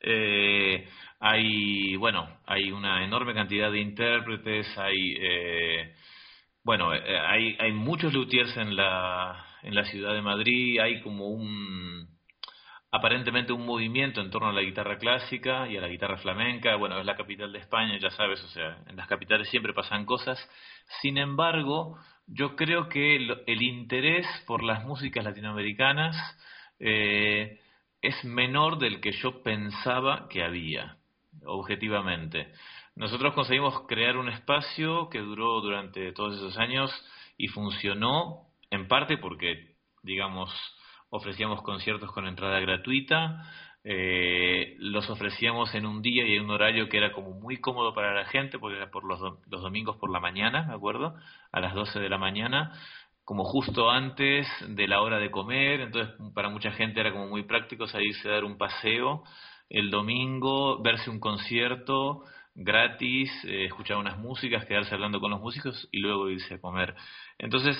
[0.00, 0.88] Eh,
[1.20, 5.94] hay, bueno, hay una enorme cantidad de intérpretes, hay, eh,
[6.64, 12.08] bueno, hay, hay muchos luthiers en la, en la ciudad de Madrid, hay como un,
[12.92, 16.76] aparentemente un movimiento en torno a la guitarra clásica y a la guitarra flamenca.
[16.76, 20.04] Bueno, es la capital de España, ya sabes, o sea, en las capitales siempre pasan
[20.04, 20.38] cosas.
[21.00, 26.16] Sin embargo, yo creo que el, interés por las músicas latinoamericanas
[26.78, 27.58] eh,
[28.02, 30.98] es menor del que yo pensaba que había,
[31.46, 32.52] objetivamente.
[32.94, 36.90] Nosotros conseguimos crear un espacio que duró durante todos esos años
[37.38, 40.50] y funcionó en parte porque, digamos,
[41.08, 43.50] ofrecíamos conciertos con entrada gratuita,
[43.84, 47.94] eh, los ofrecíamos en un día y en un horario que era como muy cómodo
[47.94, 51.14] para la gente, porque era por los, los domingos por la mañana, ¿me acuerdo?
[51.50, 52.72] A las 12 de la mañana,
[53.24, 57.44] como justo antes de la hora de comer, entonces para mucha gente era como muy
[57.44, 59.24] práctico salirse a dar un paseo
[59.72, 62.24] el domingo, verse un concierto
[62.54, 66.94] gratis, eh, escuchar unas músicas, quedarse hablando con los músicos y luego irse a comer.
[67.38, 67.76] Entonces,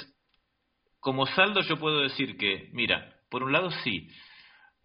[1.01, 4.09] como saldo yo puedo decir que, mira, por un lado, sí.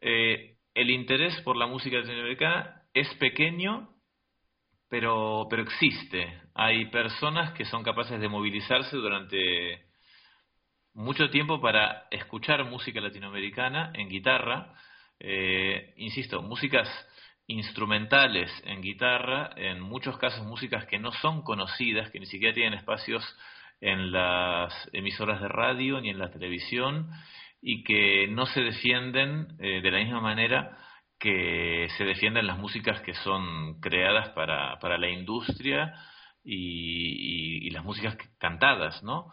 [0.01, 3.89] Eh, el interés por la música latinoamericana es pequeño,
[4.89, 6.41] pero, pero existe.
[6.53, 9.85] Hay personas que son capaces de movilizarse durante
[10.93, 14.73] mucho tiempo para escuchar música latinoamericana en guitarra.
[15.19, 16.89] Eh, insisto, músicas
[17.47, 22.73] instrumentales en guitarra, en muchos casos músicas que no son conocidas, que ni siquiera tienen
[22.77, 23.23] espacios
[23.79, 27.09] en las emisoras de radio ni en la televisión
[27.61, 30.77] y que no se defienden eh, de la misma manera
[31.19, 35.93] que se defienden las músicas que son creadas para, para la industria
[36.43, 39.29] y, las músicas cantadas, ¿no?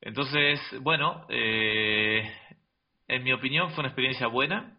[0.00, 2.30] Entonces, bueno, eh,
[3.08, 4.78] en mi opinión fue una experiencia buena,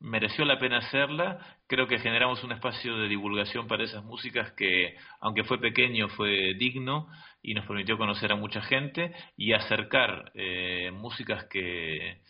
[0.00, 4.96] mereció la pena hacerla, creo que generamos un espacio de divulgación para esas músicas que,
[5.20, 7.08] aunque fue pequeño, fue digno
[7.42, 12.20] y nos permitió conocer a mucha gente y acercar eh, músicas que,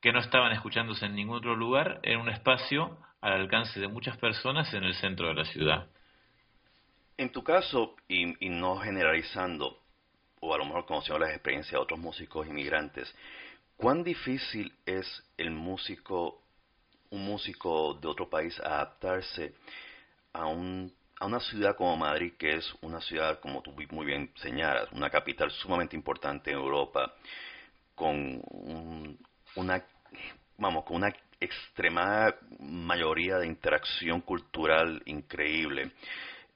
[0.00, 4.16] que no estaban escuchándose en ningún otro lugar en un espacio al alcance de muchas
[4.16, 5.88] personas en el centro de la ciudad.
[7.18, 9.82] En tu caso, y, no generalizando,
[10.40, 13.14] o a lo mejor conociendo las experiencias de otros músicos inmigrantes,
[13.76, 16.42] ¿cuán difícil es el músico,
[17.10, 19.54] un músico de otro país adaptarse
[20.32, 24.32] a un a una ciudad como Madrid, que es una ciudad, como tú muy bien
[24.36, 27.14] señalas, una capital sumamente importante en Europa,
[27.94, 28.42] con
[29.54, 29.84] una,
[30.56, 35.92] vamos, con una extremada mayoría de interacción cultural increíble,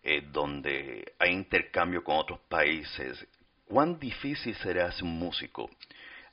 [0.02, 3.26] eh, donde hay intercambio con otros países,
[3.66, 5.68] ¿cuán difícil será ser un músico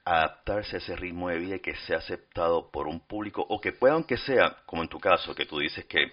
[0.06, 3.72] adaptarse a ese ritmo de vida y que sea aceptado por un público o que
[3.72, 6.12] pueda, aunque sea, como en tu caso, que tú dices que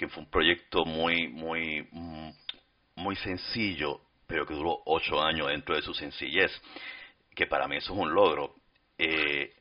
[0.00, 2.30] que fue un proyecto muy, muy, mm,
[2.96, 6.50] muy sencillo, pero que duró ocho años dentro de su sencillez,
[7.34, 8.54] que para mí eso es un logro.
[8.96, 9.52] Eh,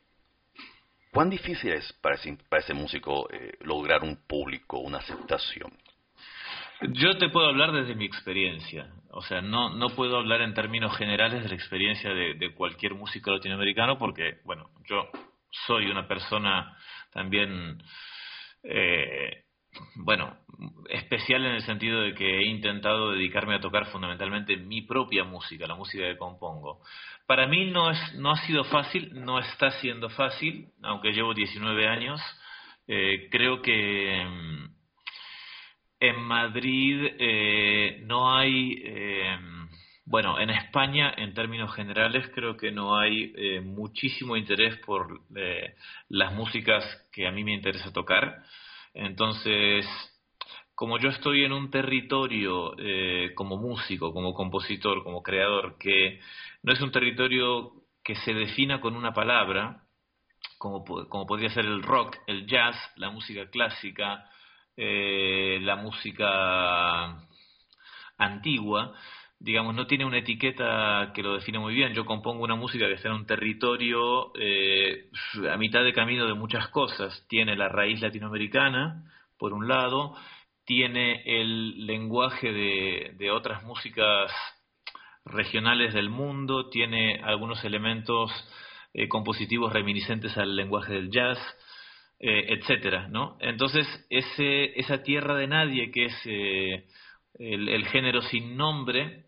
[1.12, 5.74] ¿Cuán difícil es para ese, músico eh, lograr un público, una aceptación?
[6.94, 10.96] Yo te puedo hablar desde mi experiencia, o sea, no, no puedo hablar en términos
[10.98, 15.10] generales de la experiencia de, cualquier músico latinoamericano porque, bueno, yo
[15.68, 16.78] soy una persona
[17.12, 17.82] también
[18.64, 19.44] eh,
[19.96, 20.38] bueno,
[20.90, 25.68] especial en el sentido de que he intentado dedicarme a tocar fundamentalmente mi propia música,
[25.68, 26.82] la música que compongo.
[27.28, 31.88] Para mí no, es, no ha sido fácil, no está siendo fácil, aunque llevo 19
[31.88, 32.22] años.
[32.88, 34.79] Eh, creo que mm,
[36.00, 39.38] en Madrid eh, no hay, eh,
[40.06, 43.34] bueno, en España en términos generales creo que no hay
[43.64, 45.22] muchísimo interés por
[46.10, 48.44] las músicas que a mí me interesa tocar.
[48.94, 49.86] Entonces,
[50.80, 56.22] como yo estoy en un territorio eh, como músico, como compositor, como creador, que
[56.64, 59.84] no es un territorio que se defina con una palabra,
[60.58, 64.24] como, como podría ser el rock, el jazz, la música clásica,
[64.82, 67.28] eh, la música
[68.18, 68.94] antigua,
[69.38, 71.94] digamos, no tiene una etiqueta que lo define muy bien.
[71.94, 75.10] Yo compongo una música que está en un territorio eh,
[75.52, 77.26] a mitad de camino de muchas cosas.
[77.28, 79.04] Tiene la raíz latinoamericana,
[79.38, 80.16] por un lado,
[80.64, 84.32] tiene el lenguaje de, de otras músicas
[85.26, 88.32] regionales del mundo, tiene algunos elementos
[88.94, 91.38] eh, compositivos reminiscentes al lenguaje del jazz.
[92.20, 93.38] Etcétera, ¿no?
[93.40, 96.26] Entonces, ese, esa tierra de nadie que es
[97.36, 99.26] el, género sin nombre,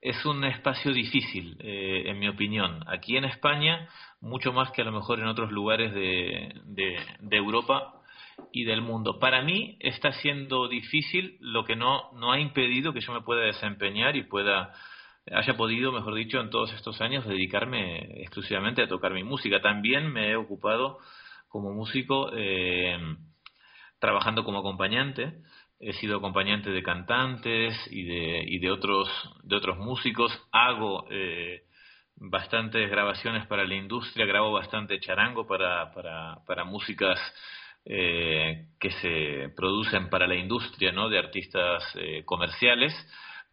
[0.00, 2.84] es un espacio difícil, en mi opinión.
[2.86, 3.88] Aquí en España,
[4.20, 6.54] mucho más que a lo mejor en otros lugares de,
[7.20, 8.04] de Europa,
[8.52, 9.18] y del mundo.
[9.18, 13.42] Para mí está siendo difícil, lo que no, no ha impedido que yo me pueda
[13.42, 14.72] desempeñar y pueda,
[15.32, 19.60] haya podido, mejor dicho, en todos estos años dedicarme exclusivamente a tocar mi música.
[19.60, 20.98] También me he ocupado
[21.54, 22.98] como músico eh,
[24.00, 25.34] trabajando como acompañante.
[25.78, 29.08] He sido acompañante de cantantes y de, y de, otros,
[29.44, 30.32] de otros músicos.
[30.50, 31.62] Hago eh,
[32.16, 37.20] bastantes grabaciones para la industria, grabo bastante charango para, para, para músicas
[37.84, 41.08] eh, que se producen para la industria ¿no?
[41.08, 41.84] de artistas
[42.24, 42.92] comerciales,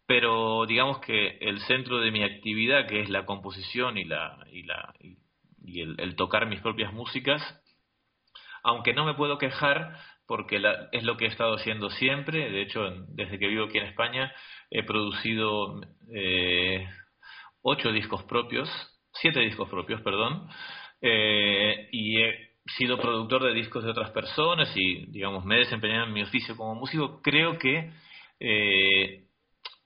[0.07, 4.63] pero digamos que el centro de mi actividad, que es la composición y, la, y,
[4.63, 4.91] la,
[5.63, 7.60] y el, tocar mis propias músicas,
[8.63, 9.97] aunque no me puedo quejar
[10.27, 13.87] porque es lo que he estado haciendo siempre, de hecho desde que vivo aquí en
[13.87, 14.33] España
[14.69, 15.81] he producido
[16.13, 16.87] eh,
[17.61, 18.69] ocho discos propios,
[19.13, 20.47] siete discos propios, perdón,
[21.01, 26.05] eh, y he sido productor de discos de otras personas y, digamos, me he desempeñado
[26.05, 27.91] en mi oficio como músico, creo que
[28.39, 29.25] eh,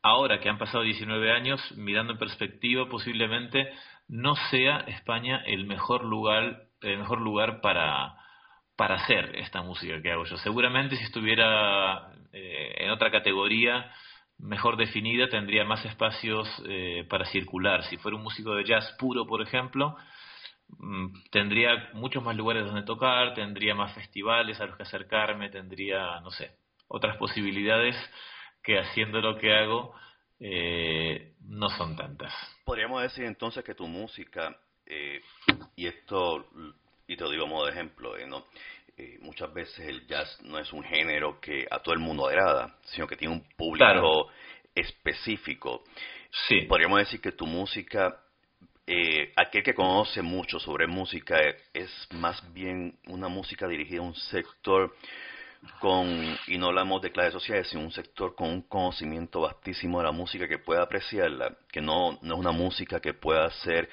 [0.01, 3.71] ahora que han pasado 19 años, mirando en perspectiva, posiblemente
[4.07, 8.15] no sea España el mejor lugar, el mejor lugar para,
[8.75, 10.37] para hacer esta música que hago yo.
[10.37, 13.91] Seguramente si estuviera eh, en otra categoría
[14.37, 17.83] mejor definida, tendría más espacios eh, para circular.
[17.85, 19.95] Si fuera un músico de jazz puro, por ejemplo,
[20.67, 26.19] Mm, tendría muchos más lugares donde tocar, tendría más festivales a los que acercarme, tendría,
[26.21, 26.51] no sé,
[26.87, 27.95] otras posibilidades
[28.63, 29.93] que haciendo lo que hago
[30.39, 32.33] eh, no son tantas.
[32.65, 35.21] Podríamos decir entonces que tu música, eh,
[35.75, 36.47] y esto,
[37.07, 38.45] y te lo digo a modo de ejemplo, eh, ¿no?
[39.19, 43.05] muchas veces el jazz no es un género que a todo el mundo agrada, sino
[43.07, 44.29] que tiene un público
[44.73, 45.83] específico.
[46.47, 46.61] Sí.
[46.61, 48.21] Podríamos decir que tu música
[48.87, 51.39] eh, aquel que conoce mucho sobre música
[51.73, 54.95] es más bien una música dirigida a un sector
[55.79, 60.05] con, y no hablamos de clases sociales, sino un sector con un conocimiento vastísimo de
[60.05, 63.89] la música que pueda apreciarla, que no, no es una música que pueda ser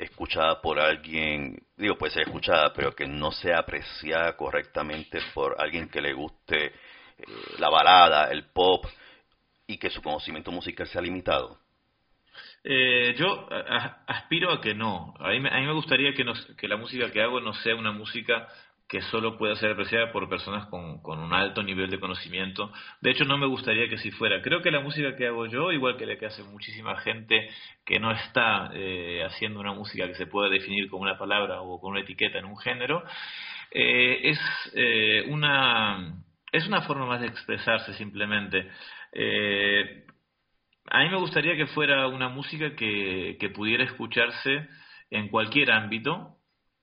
[0.00, 5.88] escuchada por alguien, digo, puede ser escuchada, pero que no sea apreciada correctamente por alguien
[5.88, 6.72] que le guste eh,
[7.58, 8.86] la balada, el pop,
[9.66, 11.58] y que su conocimiento musical sea limitado.
[12.64, 13.48] Eh, yo
[14.06, 15.14] aspiro a que no.
[15.18, 16.24] A mí, me gustaría que,
[16.56, 18.48] que la música que hago no sea una música
[18.90, 22.72] que solo pueda ser apreciada por personas con, un alto nivel de conocimiento.
[23.00, 24.42] De hecho, no me gustaría que si fuera.
[24.42, 27.48] Creo que la música que hago yo, igual que la que hace muchísima gente
[27.86, 31.80] que no está eh, haciendo una música que se pueda definir con una palabra o
[31.80, 33.04] con una etiqueta en un género,
[33.70, 34.40] eh, es,
[34.74, 38.68] eh, una, es una forma más de expresarse simplemente.
[39.12, 40.04] Eh,
[40.86, 44.68] a mí me gustaría que fuera una música que, que pudiera escucharse
[45.10, 46.39] en cualquier ámbito.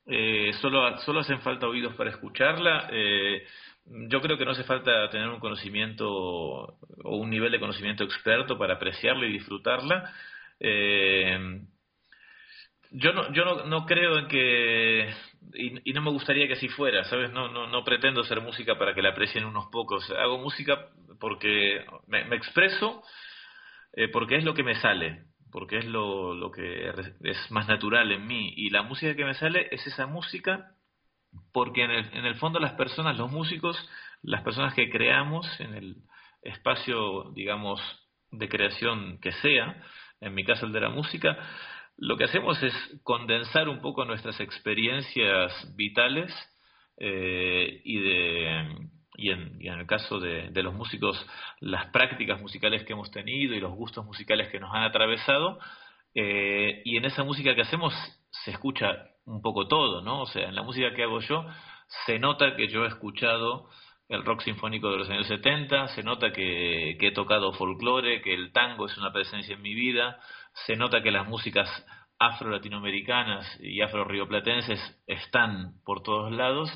[0.08, 2.88] Eh, solo, solo hacen falta oídos para escucharla.
[2.92, 3.46] Eh,
[3.86, 8.58] yo creo que no hace falta tener un conocimiento o un nivel de conocimiento experto
[8.58, 10.14] para apreciarla y disfrutarla.
[10.60, 11.62] Eh,
[12.92, 15.14] yo no, yo no, no, creo en que
[15.54, 17.32] y, no me gustaría que así fuera, ¿sabes?
[17.32, 20.10] No, no, no pretendo hacer música para que la aprecien unos pocos.
[20.12, 20.88] Hago música
[21.20, 23.04] porque me, expreso
[23.94, 26.90] eh, porque es lo que me sale, porque es lo, lo que
[27.22, 28.54] es más natural en mí.
[28.56, 30.72] Y la música que me sale es esa música
[31.52, 33.78] porque en el, en el fondo las personas, los músicos,
[34.22, 35.96] las personas que creamos en el
[36.42, 37.82] espacio, digamos,
[38.32, 39.84] de creación que sea,
[40.22, 41.38] en mi caso el de la música,
[41.98, 42.74] lo que hacemos es
[43.04, 46.32] condensar un poco nuestras experiencias vitales
[47.00, 48.37] eh, y de
[49.28, 51.26] y en, y en el caso de, de, los músicos,
[51.60, 55.60] las prácticas musicales que hemos tenido y los gustos musicales que nos han atravesado.
[56.16, 57.94] Eh, y en esa música que hacemos
[58.44, 60.22] se escucha un poco todo, ¿no?
[60.22, 61.46] O sea, en la música que hago yo
[62.06, 63.70] se nota que yo he escuchado
[64.10, 68.34] el rock sinfónico de los años 70, se nota que, que he tocado folclore, que
[68.34, 70.20] el tango es una presencia en mi vida,
[70.66, 71.70] se nota que las músicas
[72.18, 76.72] afro-latinoamericanas y afro-rioplatenses están por todos lados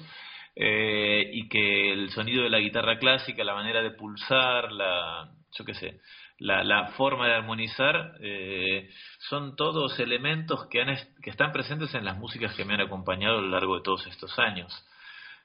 [0.64, 5.66] eh, y que el sonido de la guitarra clásica, la manera de pulsar, la, yo
[5.66, 6.02] qué sé,
[6.38, 8.88] la, la forma de armonizar, eh,
[9.28, 13.40] son todos elementos que, han, que están presentes en las músicas que me han acompañado
[13.40, 14.72] a lo largo de todos estos años.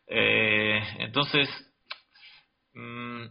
[0.07, 1.49] Eh, entonces,
[2.75, 3.25] mm,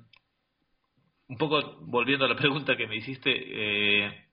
[1.27, 4.25] un poco volviendo a la pregunta que me hiciste,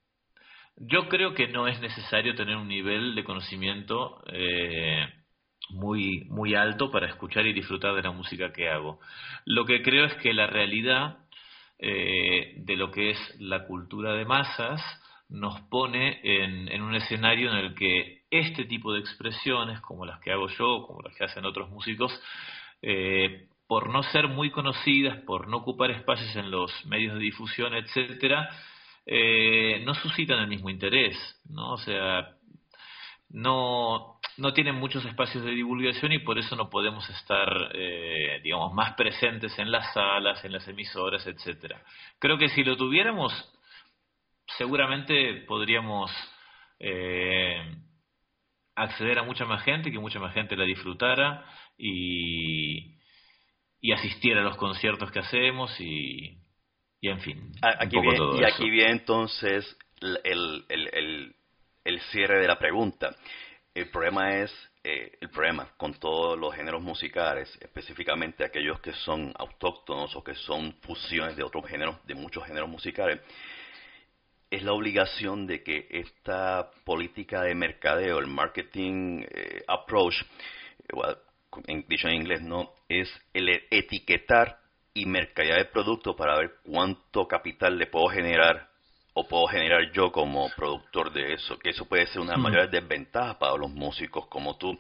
[0.76, 4.22] yo creo que no es necesario tener un nivel de conocimiento
[5.70, 9.00] muy, muy alto para escuchar y disfrutar de la música que hago.
[9.44, 11.18] Lo que creo es que la realidad
[11.78, 14.80] eh, de lo que es la cultura de masas
[15.28, 20.30] nos pone en, un escenario en el que este tipo de expresiones, como las que
[20.30, 22.12] hago yo, como las que hacen otros músicos,
[22.82, 27.74] eh, por no ser muy conocidas, por no ocupar espacios en los medios de difusión,
[27.74, 28.50] etcétera,
[29.06, 31.16] eh, no suscitan el mismo interés,
[31.48, 31.72] ¿no?
[31.72, 32.36] O sea,
[33.30, 38.72] no, no tienen muchos espacios de divulgación y por eso no podemos estar, eh, digamos,
[38.72, 41.82] más presentes en las salas, en las emisoras, etcétera.
[42.18, 43.32] Creo que si lo tuviéramos,
[44.58, 46.10] seguramente podríamos
[46.78, 47.74] eh,
[48.74, 51.44] acceder a mucha más gente, que mucha más gente la disfrutara
[51.76, 52.96] y,
[53.80, 56.38] y asistiera a los conciertos que hacemos y,
[57.00, 57.52] y en fin.
[57.60, 57.96] Aquí
[58.40, 61.34] y aquí viene entonces el, el, el,
[61.84, 63.14] el cierre de la pregunta.
[63.74, 64.52] El problema es,
[64.84, 70.34] eh, el problema con todos los géneros musicales, específicamente aquellos que son autóctonos o que
[70.34, 73.20] son fusiones de otros géneros, de muchos géneros musicales,
[74.50, 80.16] es la obligación de que esta política de mercadeo, el marketing eh, approach,
[81.88, 84.58] dicho en inglés, no, es el etiquetar
[84.92, 88.71] y mercadear el producto para ver cuánto capital le puedo generar
[89.14, 93.38] o puedo generar yo como productor de eso, que eso puede ser una mayor desventaja
[93.38, 94.78] para los músicos como tú,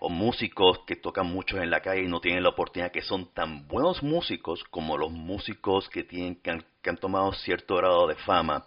[0.00, 3.32] o músicos que tocan mucho en la calle y no tienen la oportunidad, que son
[3.34, 8.64] tan buenos músicos como los músicos que, tienen, que, han, tomado cierto grado de fama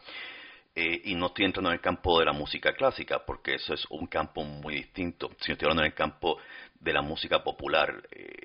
[0.75, 3.85] eh, y no estoy entrando en el campo de la música clásica, porque eso es
[3.89, 6.37] un campo muy distinto, sino estoy hablando en el campo
[6.79, 8.03] de la música popular.
[8.11, 8.36] Eh,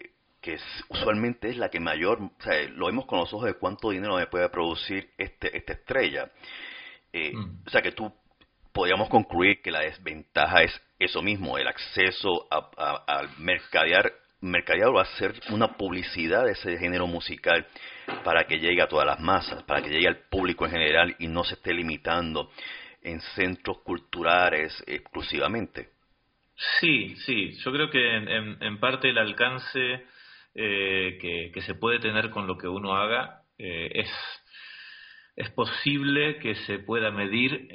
[0.43, 3.91] que usualmente es la que mayor, o sea, lo vemos con los ojos de cuánto
[3.91, 6.31] dinero me puede producir este, esta estrella.
[7.13, 7.63] Eh, mm.
[7.67, 8.13] O sea que tú
[8.73, 15.41] podríamos concluir que la desventaja es eso mismo, el acceso al mercadear, mercadear o hacer
[15.51, 17.67] una publicidad de ese género musical
[18.25, 21.29] para que llegue a todas las masas, para que llegue al público en general y
[21.29, 22.51] no se esté limitando
[23.03, 25.91] en centros culturales exclusivamente.
[26.81, 30.05] Sí, sí, yo creo que en parte el alcance
[30.55, 34.11] eh, que, se puede tener con lo que uno haga eh, es,
[35.35, 37.69] es posible que se pueda medir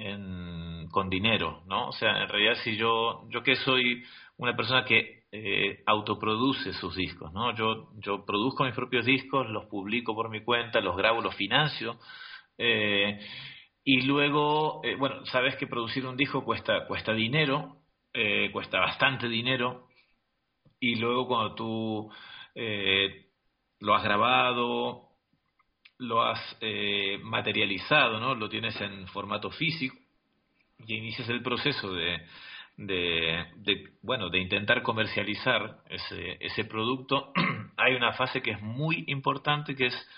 [0.91, 1.87] con dinero, ¿no?
[1.87, 4.03] O sea, en realidad si yo, yo que soy
[4.37, 7.55] una persona que eh, autoproduce sus discos, ¿no?
[7.55, 11.97] Yo, yo produzco mis propios discos, los publico por mi cuenta, los grabo, los financio,
[13.83, 17.77] y luego, bueno, sabes que producir un disco cuesta, cuesta dinero,
[18.51, 19.87] cuesta bastante dinero,
[20.79, 22.11] y luego cuando tú
[22.59, 23.27] eh,
[23.81, 25.09] lo has grabado,
[25.99, 28.33] lo has eh, materializado, ¿no?
[28.33, 29.95] Lo tienes en formato físico
[30.79, 32.19] y inicias el proceso de,
[32.77, 37.31] de, bueno, de intentar comercializar ese, producto.
[37.77, 40.09] Hay una fase que es muy importante que es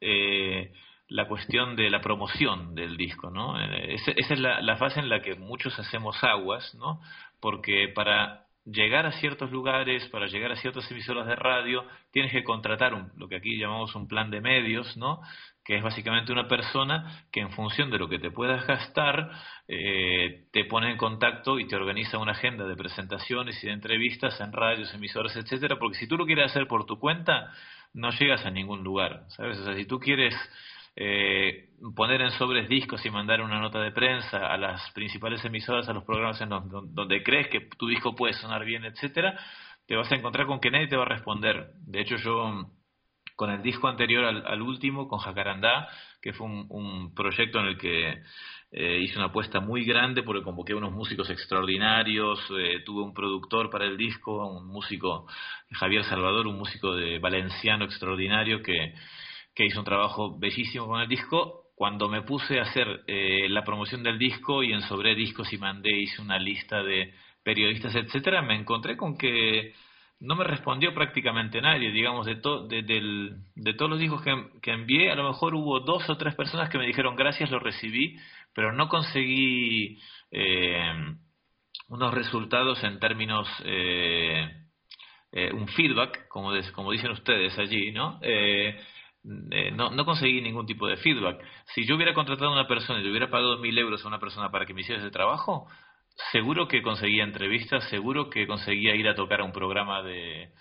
[0.00, 0.72] eh,
[1.08, 3.60] la cuestión de la promoción del disco, ¿no?
[3.60, 7.00] Esa, es la, la, fase en la que muchos hacemos aguas, ¿no?
[7.40, 12.44] Porque para llegar a ciertos lugares, para llegar a ciertas emisoras de radio, tienes que
[12.44, 15.20] contratar un, lo que aquí llamamos un plan de medios, ¿no?
[15.68, 19.30] que es básicamente una persona que en función de lo que te puedas gastar,
[19.68, 24.40] eh, te pone en contacto y te organiza una agenda de presentaciones y de entrevistas
[24.40, 27.52] en radios, emisoras, etcétera, porque si tú lo quieres hacer por tu cuenta,
[27.92, 29.58] no llegas a ningún lugar, ¿sabes?
[29.58, 30.34] O sea, si tú quieres
[31.00, 35.88] eh, poner en sobres discos y mandar una nota de prensa a las principales emisoras,
[35.88, 39.38] a los programas en donde, crees que tu disco puede sonar bien, etcétera,
[39.86, 41.70] te vas a encontrar con que nadie te va a responder.
[41.86, 42.66] De hecho, yo
[43.36, 45.86] con el disco anterior al, último, con Jacarandá,
[46.20, 48.20] que fue un, proyecto en el que
[48.72, 53.70] eh, hice una apuesta muy grande porque convoqué unos músicos extraordinarios, eh, tuve un productor
[53.70, 55.28] para el disco, un músico,
[55.70, 58.94] Javier Salvador, un músico de valenciano extraordinario que
[59.58, 61.64] que hizo un trabajo bellísimo con el disco.
[61.74, 65.58] Cuando me puse a hacer eh, la promoción del disco y en sobre discos y
[65.58, 69.74] mandé, hice una lista de periodistas, etcétera, me encontré con que
[70.20, 75.16] no me respondió prácticamente nadie, digamos, de, de, de, todos los discos que, envié, a
[75.16, 78.16] lo mejor hubo dos o tres personas que me dijeron gracias, lo recibí,
[78.54, 79.98] pero no conseguí
[80.30, 80.94] eh,
[81.88, 84.48] unos resultados en términos, eh,
[85.52, 88.20] un feedback, como, como dicen ustedes allí, ¿no?
[89.50, 91.42] Eh, no, no conseguí ningún tipo de feedback.
[91.74, 94.50] Si yo hubiera contratado a una persona y hubiera pagado mil euros a una persona
[94.50, 95.68] para que me hiciera ese trabajo,
[96.32, 100.52] seguro que conseguía entrevistas, seguro que conseguía ir a tocar a un programa de,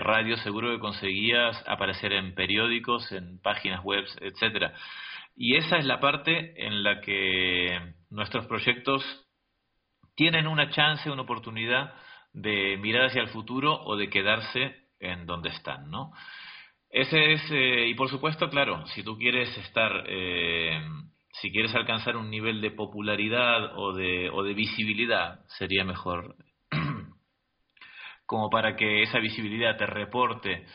[0.00, 4.72] radio, seguro que conseguía aparecer en periódicos, en páginas web, etcétera.
[5.36, 9.04] Y esa es la parte en la que nuestros proyectos
[10.16, 11.94] tienen una chance, una oportunidad
[12.32, 16.12] de mirar hacia el futuro o de quedarse en donde están, ¿no?
[16.90, 20.80] Ese es, eh, y por supuesto, claro, si tú quieres estar, eh,
[21.32, 26.34] si quieres alcanzar un nivel de popularidad o de, o de visibilidad, sería mejor
[28.26, 30.66] como para que esa visibilidad te reporte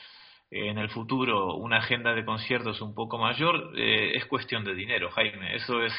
[0.52, 5.12] en el futuro una agenda de conciertos un poco mayor, eh, es cuestión de dinero,
[5.12, 5.56] Jaime.
[5.56, 5.94] Eso es,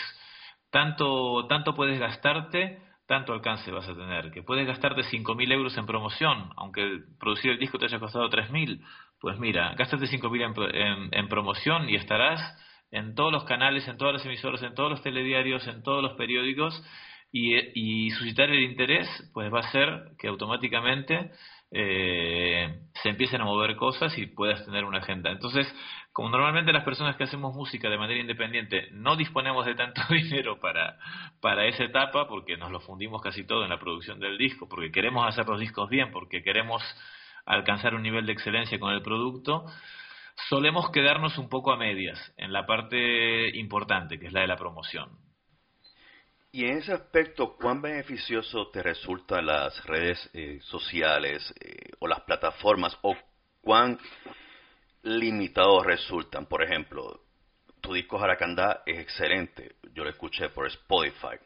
[0.71, 4.31] tanto, tanto puedes gastarte, tanto alcance vas a tener.
[4.31, 8.81] Que puedes gastarte 5.000 euros en promoción, aunque producir el disco te haya costado 3.000.
[9.21, 12.41] Pues mira, gástate 5.000 en, en, promoción y estarás
[12.91, 16.13] en todos los canales, en todas las emisoras, en todos los telediarios, en todos los
[16.15, 16.83] periódicos
[17.33, 21.31] y, y suscitar el interés, pues va a ser que automáticamente
[21.73, 25.31] eh, se empiecen a mover cosas y puedas tener una agenda.
[25.31, 25.67] Entonces,
[26.13, 30.61] como normalmente las personas que hacemos música de manera independiente no disponemos de tanto dinero
[30.61, 30.99] para,
[31.41, 34.93] para esa etapa, porque nos lo fundimos casi todo en la producción del disco, porque
[34.93, 36.83] queremos hacer los discos bien, porque queremos
[37.47, 39.65] alcanzar un nivel de excelencia con el producto,
[40.49, 44.57] solemos quedarnos un poco a medias en la parte importante, que es la de la
[44.57, 45.11] promoción.
[46.53, 52.21] Y en ese aspecto, ¿cuán beneficioso te resultan las redes eh, sociales eh, o las
[52.23, 53.15] plataformas o
[53.61, 53.99] cuán
[55.03, 56.47] limitados resultan?
[56.47, 57.21] Por ejemplo,
[57.81, 61.37] tu disco Jaracandá es excelente, yo lo escuché por Spotify,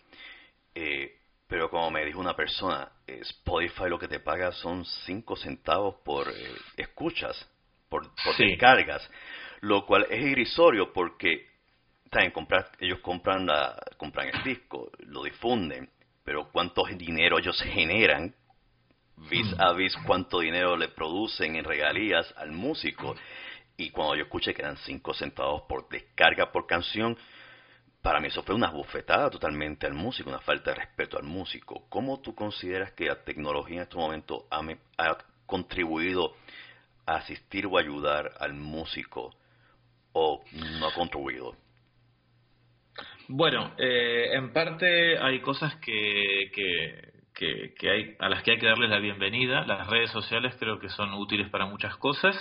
[0.74, 1.19] eh,
[1.51, 6.32] pero como me dijo una persona, Spotify lo que te paga son 5 centavos por
[6.76, 7.36] escuchas,
[7.88, 9.11] por, por descargas,
[9.62, 11.48] lo cual es irrisorio porque
[12.09, 15.90] también comprar, ellos compran, la, compran el disco, lo difunden,
[16.22, 18.32] pero cuánto dinero ellos generan
[19.28, 19.61] vis mm.
[19.61, 23.16] a vis cuánto dinero le producen en regalías al músico.
[23.76, 27.18] Y cuando yo escuché que eran 5 centavos por descarga por canción,
[28.03, 31.86] para mí eso fue una bufetada totalmente al músico, una falta de respeto al músico.
[31.88, 36.34] ¿Cómo tú consideras que la tecnología en este momento ha, contribuido
[37.07, 39.34] a asistir o ayudar al músico
[40.12, 41.57] o no ha contribuido?
[43.28, 48.90] Bueno, eh, en parte hay cosas que, que, hay, a las que hay que darles
[48.90, 49.64] la bienvenida.
[49.66, 52.36] Las redes sociales creo que son útiles para muchas cosas.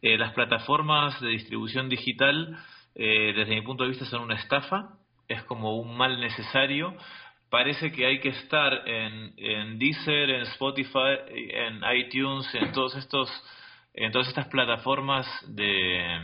[0.00, 2.58] Eh, las plataformas de distribución digital,
[2.94, 4.98] eh, desde mi punto de vista, son una estafa.
[5.28, 6.94] Es como un mal necesario.
[7.50, 13.30] Parece que hay que estar en, en Deezer, en Spotify, en iTunes, en todos estos,
[13.94, 16.18] en todas estas plataformas de,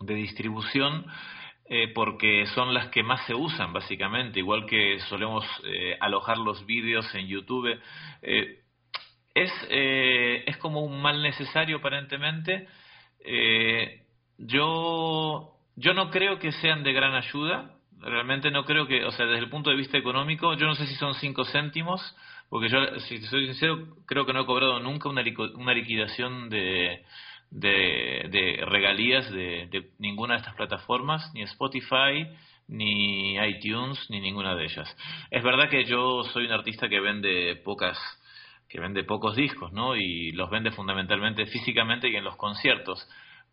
[0.00, 1.06] de distribución
[1.74, 6.66] eh, porque son las que más se usan, básicamente, igual que solemos eh, alojar los
[6.66, 7.80] vídeos en YouTube.
[8.20, 8.58] Eh,
[9.34, 12.68] es, es como un mal necesario, aparentemente.
[14.36, 17.76] yo, yo no creo que sean de gran ayuda.
[18.00, 20.86] Realmente no creo que, o sea, desde el punto de vista económico, yo no sé
[20.86, 22.00] si son cinco céntimos,
[22.48, 25.22] porque yo, si soy sincero, creo que no he cobrado nunca una,
[25.54, 27.04] una liquidación de,
[27.52, 32.26] de, regalías de, ninguna de estas plataformas, ni Spotify,
[32.68, 34.96] ni iTunes, ni ninguna de ellas.
[35.30, 37.98] Es verdad que yo soy un artista que vende pocas
[38.68, 39.96] que vende pocos discos, ¿no?
[39.96, 43.06] Y los vende fundamentalmente físicamente y en los conciertos.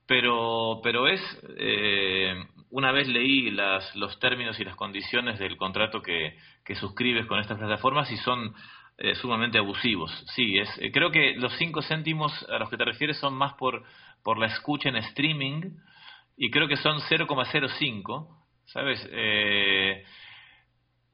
[0.10, 1.22] Pero, pero es,
[1.60, 2.34] eh,
[2.72, 6.36] una vez leí las, los términos y las condiciones del contrato que,
[6.66, 8.55] que suscribes con estas plataformas y son
[8.97, 10.12] eh, sumamente abusivos.
[10.36, 13.53] Sí, es, eh, creo que los 5 céntimos a los que te refieres son más
[13.53, 13.84] por,
[14.24, 15.78] por la escucha en streaming
[16.36, 18.36] y creo que son 0,05,
[18.66, 19.07] ¿sabes?
[19.12, 20.03] Eh,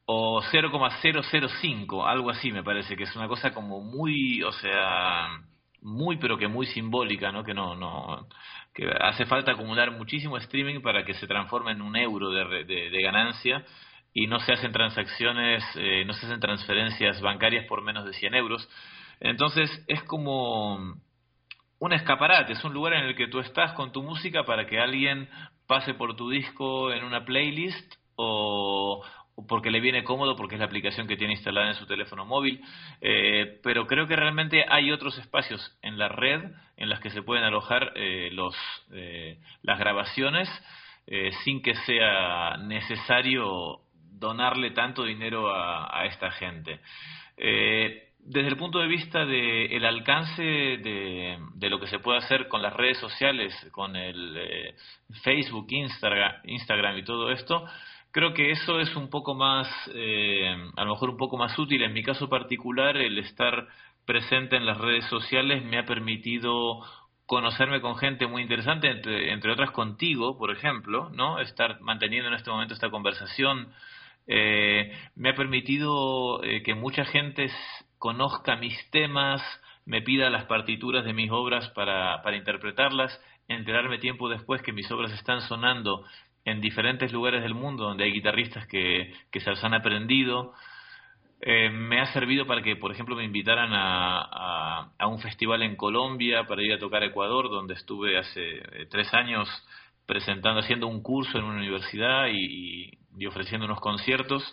[0.06, 5.42] o 0,005, algo así me parece, que es una cosa como muy, o sea,
[5.86, 7.44] muy pero que muy simbólica, ¿no?
[7.44, 8.28] Que no, no,
[8.74, 12.90] que hace falta acumular muchísimo streaming para que se transforme en un euro de, de,
[12.90, 13.64] de ganancia
[14.12, 18.34] y no se hacen transacciones, eh, no se hacen transferencias bancarias por menos de 100
[18.34, 18.68] euros.
[19.20, 20.96] Entonces es como
[21.80, 24.80] un escaparate, es un lugar en el que tú estás con tu música para que
[24.80, 25.30] alguien
[25.68, 29.06] pase por tu disco en una playlist o,
[29.48, 32.62] porque le viene cómodo porque es la aplicación que tiene instalada en su teléfono móvil,
[33.02, 36.42] eh, pero creo que realmente hay otros espacios en la red
[36.78, 38.56] en las que se pueden alojar eh, los,
[39.62, 40.50] las grabaciones
[41.44, 43.86] sin que sea necesario
[44.20, 46.80] donarle tanto dinero a, esta gente.
[47.38, 52.62] Eh, desde el punto de vista del alcance de, lo que se puede hacer con
[52.62, 54.76] las redes sociales, con el eh,
[55.24, 57.66] Facebook, Instagram, Instagram y todo esto,
[58.16, 61.84] creo que eso es un poco más, eh, a lo mejor un poco más útil.
[61.84, 63.68] En mi caso particular, el estar
[64.06, 66.80] presente en las redes sociales me ha permitido
[67.26, 71.40] conocerme con gente muy interesante, entre, otras contigo, por ejemplo, ¿no?
[71.40, 73.68] Estar manteniendo en este momento esta conversación
[74.28, 77.52] eh, me ha permitido eh, que mucha gente
[77.98, 79.42] conozca mis temas,
[79.84, 84.90] me pida las partituras de mis obras para, para interpretarlas, enterarme tiempo después que mis
[84.90, 86.06] obras están sonando
[86.46, 90.54] en diferentes lugares del mundo donde hay guitarristas que, que se las han aprendido.
[91.42, 95.76] Eh, me ha servido para que, por ejemplo, me invitaran a, a, un festival en
[95.76, 99.50] Colombia para ir a tocar a Ecuador, donde estuve hace eh, tres años
[100.06, 104.44] presentando, haciendo un curso en una universidad y, y ofreciendo unos conciertos,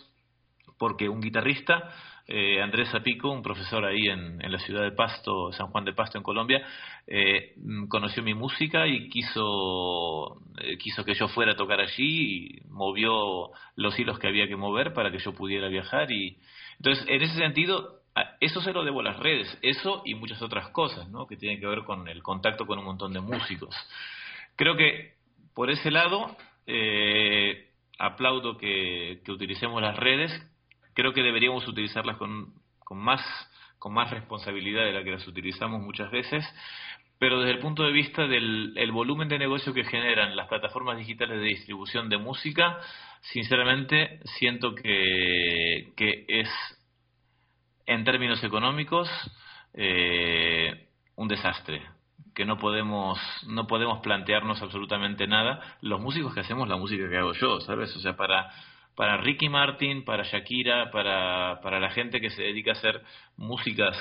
[0.77, 1.93] porque un guitarrista
[2.25, 6.17] eh, Andrés Zapico, un profesor ahí en, la ciudad de Pasto, San Juan de Pasto,
[6.17, 6.65] en Colombia,
[7.05, 12.61] eh, mm, conoció mi música y quiso, eh, quiso que yo fuera a tocar allí
[12.61, 16.11] y movió los hilos que había que mover para que yo pudiera viajar.
[16.11, 16.37] y
[16.77, 17.99] Entonces, en ese sentido,
[18.39, 21.27] eso se lo debo a las redes, eso y muchas otras cosas, ¿no?
[21.27, 23.75] que tienen que ver con el contacto con un montón de músicos.
[24.55, 25.15] Creo que
[25.53, 26.37] por ese lado,
[27.99, 30.31] aplaudo que, que utilicemos las redes,
[30.93, 33.21] creo que deberíamos utilizarlas con, con, más,
[33.79, 36.45] con más responsabilidad de la que las utilizamos muchas veces,
[37.19, 40.97] pero desde el punto de vista del el volumen de negocio que generan las plataformas
[40.97, 42.79] digitales de distribución de música,
[43.21, 46.49] sinceramente siento que, que es,
[47.85, 49.09] en términos económicos,
[49.73, 51.81] eh, un desastre
[52.35, 55.77] que no podemos no podemos plantearnos absolutamente nada.
[55.81, 58.51] Los músicos que hacemos la música que hago yo sabes o sea para
[58.95, 63.01] para Ricky Martin, para Shakira, para, para la gente que se dedica a hacer
[63.37, 63.95] músicas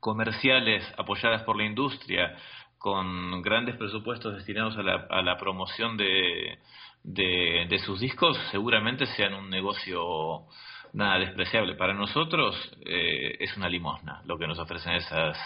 [0.00, 2.36] comerciales apoyadas por la industria,
[2.78, 6.58] con grandes presupuestos destinados a la, a la promoción de,
[7.04, 10.46] de, sus discos, seguramente sean un negocio
[10.92, 11.74] nada despreciable.
[11.76, 15.36] Para nosotros eh, es una limosna lo que nos ofrecen esas,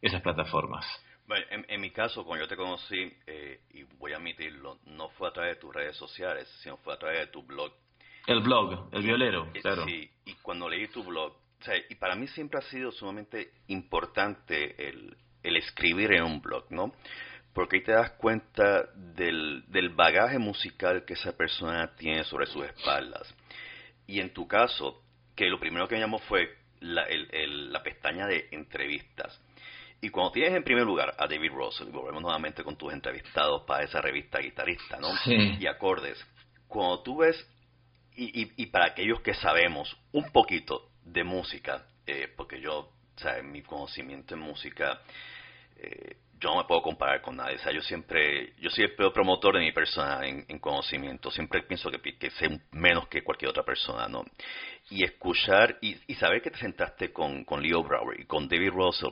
[0.00, 0.86] esas plataformas.
[1.68, 5.32] En, mi caso, cuando yo te conocí, eh, y voy a admitirlo, no fue a
[5.32, 7.72] través de tus redes sociales, sino fue a través de tu blog
[8.26, 9.84] el blog, el violero, claro.
[9.84, 13.52] Sí, y cuando leí tu blog, o sea, y para mí siempre ha sido sumamente
[13.68, 16.92] importante el, el escribir en un blog, ¿no?
[17.54, 22.66] Porque ahí te das cuenta del, del bagaje musical que esa persona tiene sobre sus
[22.66, 23.34] espaldas.
[24.06, 25.02] Y en tu caso,
[25.34, 29.40] que lo primero que me llamó fue la, el, la pestaña de entrevistas.
[30.02, 33.62] Y cuando tienes en primer lugar a David Russell, y volvemos nuevamente con tus entrevistados
[33.62, 35.16] para esa revista guitarrista, ¿no?
[35.24, 35.56] Sí.
[35.58, 36.22] Y acordes,
[36.68, 37.36] cuando tú ves
[38.16, 43.38] y, y, para aquellos que sabemos un poquito de música, eh, porque yo, o sea,
[43.38, 45.00] en mi conocimiento en música,
[45.76, 47.56] eh, yo no me puedo comparar con nadie.
[47.56, 51.30] O sea, yo siempre, yo soy el peor promotor de mi persona en, conocimiento.
[51.30, 54.24] Siempre pienso que, que, sé menos que cualquier otra persona, ¿no?
[54.90, 59.10] Y escuchar y, saber que te sentaste con, con Leo Brower y con David Russell,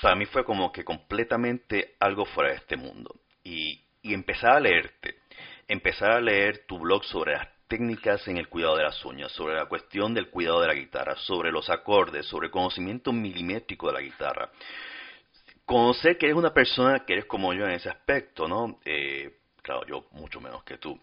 [0.00, 3.14] para mí fue como que completamente algo fuera de este mundo.
[3.42, 5.16] Y, y empezar a leerte,
[5.68, 9.54] empezar a leer tu blog sobre las técnicas en el cuidado de las uñas, sobre
[9.54, 13.92] la cuestión del cuidado de la guitarra, sobre los acordes, sobre el conocimiento milimétrico de
[13.92, 14.50] la guitarra.
[15.64, 18.80] Conocer que eres una persona que eres como yo en ese aspecto, ¿no?
[18.84, 21.00] Eh, claro, yo mucho menos que tú,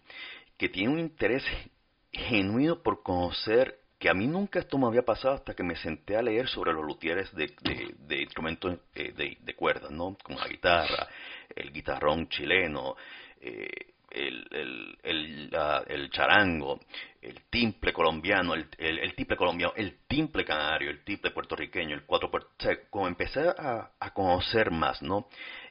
[0.56, 1.42] que tiene un interés
[2.12, 6.16] genuino por conocer que a mí nunca esto me había pasado hasta que me senté
[6.16, 7.54] a leer sobre los luthieres de,
[7.98, 10.16] de, instrumentos eh, de, de, cuerdas, ¿no?
[10.24, 11.06] Como la guitarra,
[11.54, 12.96] el guitarrón chileno,
[13.40, 15.50] eh, el, el, el,
[15.86, 16.80] el, charango,
[17.20, 22.30] el timple colombiano, el, el, timple colombiano, el timple canario, el timple puertorriqueño, el cuatro
[22.30, 25.28] puerto, o sea, como empecé a, a, conocer más, ¿no?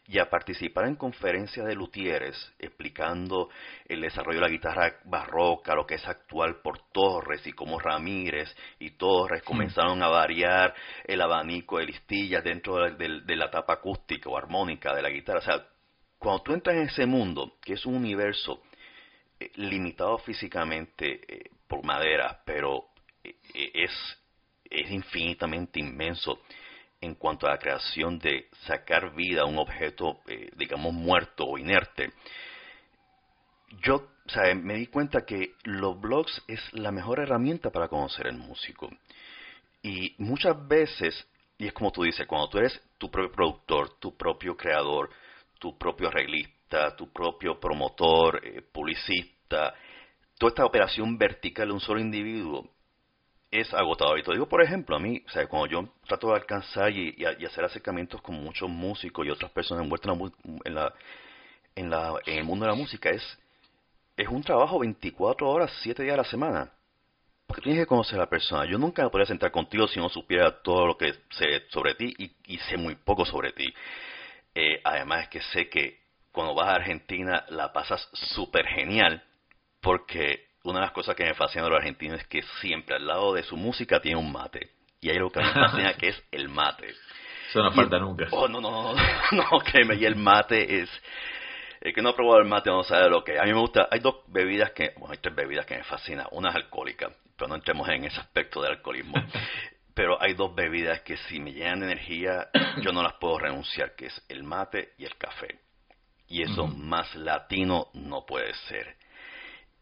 [0.07, 3.49] Y a participar en conferencias de luthieres explicando
[3.87, 8.53] el desarrollo de la guitarra barroca, lo que es actual por Torres y cómo Ramírez
[8.79, 10.73] y Torres comenzaron a variar
[11.05, 15.09] el abanico de listillas dentro de, de, de la tapa acústica o armónica de la
[15.09, 15.39] guitarra.
[15.39, 15.65] O sea,
[16.21, 18.61] cuando tú entras en ese mundo, que es un universo
[19.39, 22.89] eh, limitado físicamente eh, por madera, pero
[23.23, 23.33] eh,
[23.73, 23.91] es,
[24.69, 26.43] infinitamente inmenso
[27.01, 30.21] en cuanto a la creación de sacar vida a un objeto,
[30.55, 32.13] digamos, muerto o inerte.
[33.81, 34.07] Yo
[34.63, 38.89] me di cuenta que los blogs es la mejor herramienta para conocer el músico.
[39.81, 44.15] Y muchas veces, y es como tú dices, cuando tú eres tu propio productor, tu
[44.15, 45.09] propio creador,
[45.61, 49.75] tu propio arreglista, tu propio promotor, eh, publicista,
[50.39, 52.67] toda esta operación vertical de un solo individuo
[53.51, 54.17] es agotador.
[54.17, 57.23] Y te digo, por ejemplo, a mí, o sea, cuando yo trato de alcanzar y,
[57.45, 60.17] hacer acercamientos con muchos músicos y otras personas envueltas
[60.65, 60.93] en, la,
[61.75, 63.21] en, la, en el mundo de la música, es,
[64.17, 66.71] es un trabajo 24 horas, 7 días a la semana.
[67.45, 68.65] Porque tienes que conocer a la persona.
[68.65, 72.15] Yo nunca me podría sentar contigo si no supiera todo lo que sé sobre ti
[72.17, 73.71] y, y sé muy poco sobre ti.
[74.55, 79.23] Eh, además es que sé que cuando vas a Argentina la pasas súper genial
[79.81, 83.07] porque una de las cosas que me fascina de los argentinos es que siempre al
[83.07, 84.69] lado de su música tiene un mate.
[84.99, 86.93] y hay algo que me fascina que es el mate.
[87.49, 88.27] Eso no falta nunca.
[88.31, 88.93] Oh, no, no, no,
[89.31, 90.89] no, créeme, y el mate es...
[91.81, 93.39] El que no ha probado el mate no sabe lo que.
[93.39, 96.27] A mí me gusta, hay dos bebidas que, bueno, hay tres bebidas que me fascinan.
[96.29, 99.15] Una es alcohólica, pero no entremos en ese aspecto del alcoholismo.
[100.01, 102.49] pero hay dos bebidas que si me llenan de energía,
[102.81, 105.59] yo no las puedo renunciar, que es el mate y el café.
[106.27, 108.95] Y eso más latino no puede ser.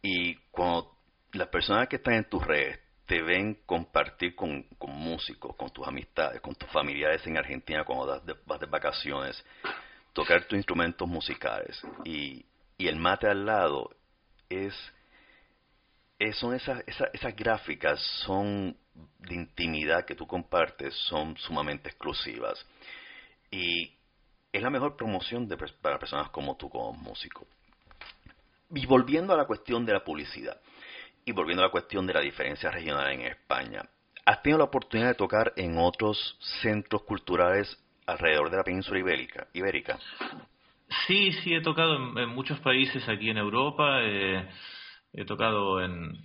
[0.01, 0.91] Y cuando
[1.31, 6.41] las personas que están en tus redes te ven compartir con, músicos, con tus amistades,
[6.41, 9.41] con tus familiares en Argentina cuando vas de vacaciones,
[10.11, 12.45] tocar tus instrumentos musicales y,
[12.77, 13.89] y el mate al lado
[14.49, 14.75] es,
[16.33, 18.75] son esas, esas, esas gráficas son
[19.19, 22.65] de intimidad que tú compartes son sumamente exclusivas
[23.51, 23.93] y
[24.51, 27.47] es la mejor promoción de, para personas como tú como músico.
[28.71, 30.59] Y volviendo a la cuestión de la publicidad,
[31.25, 33.83] y volviendo a la cuestión de la diferencia regional en España,
[34.25, 39.47] ¿has tenido la oportunidad de tocar en otros centros culturales alrededor de la península ibérica?
[39.53, 39.99] ibérica?
[41.05, 43.99] Sí, sí, he tocado en, muchos países aquí en Europa.
[44.01, 44.47] Eh,
[45.13, 46.23] he tocado en,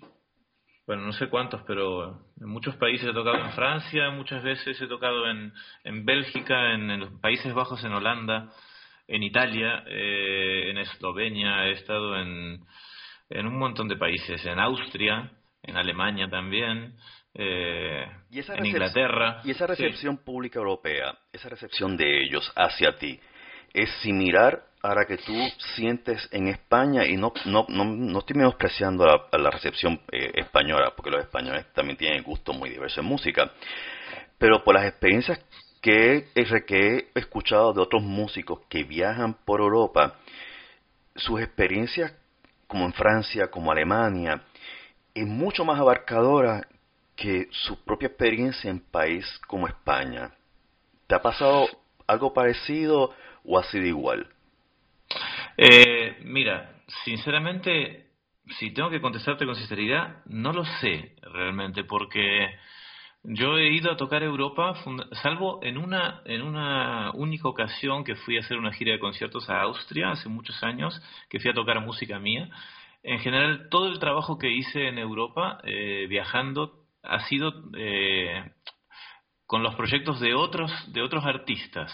[0.87, 4.87] bueno, no sé cuántos, pero en muchos países he tocado en Francia, muchas veces he
[4.87, 5.53] tocado en,
[5.85, 8.51] en Bélgica, en, los Países Bajos, en Holanda,
[9.09, 12.65] en Italia, eh, en Eslovenia, he estado en,
[13.31, 15.31] en un montón de países, en Austria,
[15.63, 16.95] en Alemania también,
[17.35, 19.41] eh, en Inglaterra.
[19.45, 23.19] Y esa recepción pública europea, esa recepción de ellos hacia ti,
[23.73, 25.33] es similar a la que tú
[25.75, 30.93] sientes en España y no, no, no, no estoy menospreciando la, la recepción eh, española,
[30.95, 33.51] porque los españoles también tienen gusto muy diverso en música,
[34.37, 35.41] pero por las experiencias
[35.81, 36.29] que,
[36.67, 40.17] que he escuchado de otros músicos que viajan por Europa,
[41.17, 42.13] sus experiencias
[42.67, 44.43] como en Francia, como Alemania,
[45.15, 46.69] es mucho más abarcadora
[47.17, 50.33] que su propia experiencia en país como España.
[51.07, 51.69] ¿Te ha pasado
[52.07, 53.15] algo parecido
[53.47, 54.34] o ha sido igual?
[55.57, 58.11] Eh, mira, sinceramente,
[58.59, 62.59] si tengo que contestarte con sinceridad, no lo sé realmente, porque
[63.23, 64.75] yo he ido a tocar Europa,
[65.23, 69.49] salvo en una, en una única ocasión que fui a hacer una gira de conciertos
[69.49, 71.01] a Austria hace muchos años,
[71.31, 72.49] que fui a tocar música mía.
[73.03, 78.51] En general, todo el trabajo que hice en Europa, eh, viajando, ha sido eh,
[79.47, 81.93] con los proyectos de otros, de otros artistas.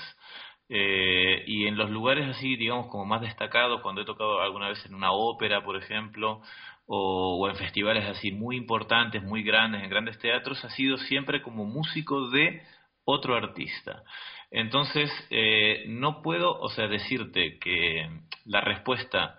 [0.72, 4.86] Eh, y en los lugares así, digamos, como más destacados, cuando he tocado alguna vez
[4.86, 6.42] en una ópera, por ejemplo,
[6.86, 11.64] o, en festivales así muy importantes, muy grandes, en grandes teatros, ha sido siempre como
[11.64, 12.62] músico de
[13.04, 14.04] otro artista.
[14.52, 18.08] Entonces, eh, no puedo, o sea, decirte que
[18.44, 19.38] la respuesta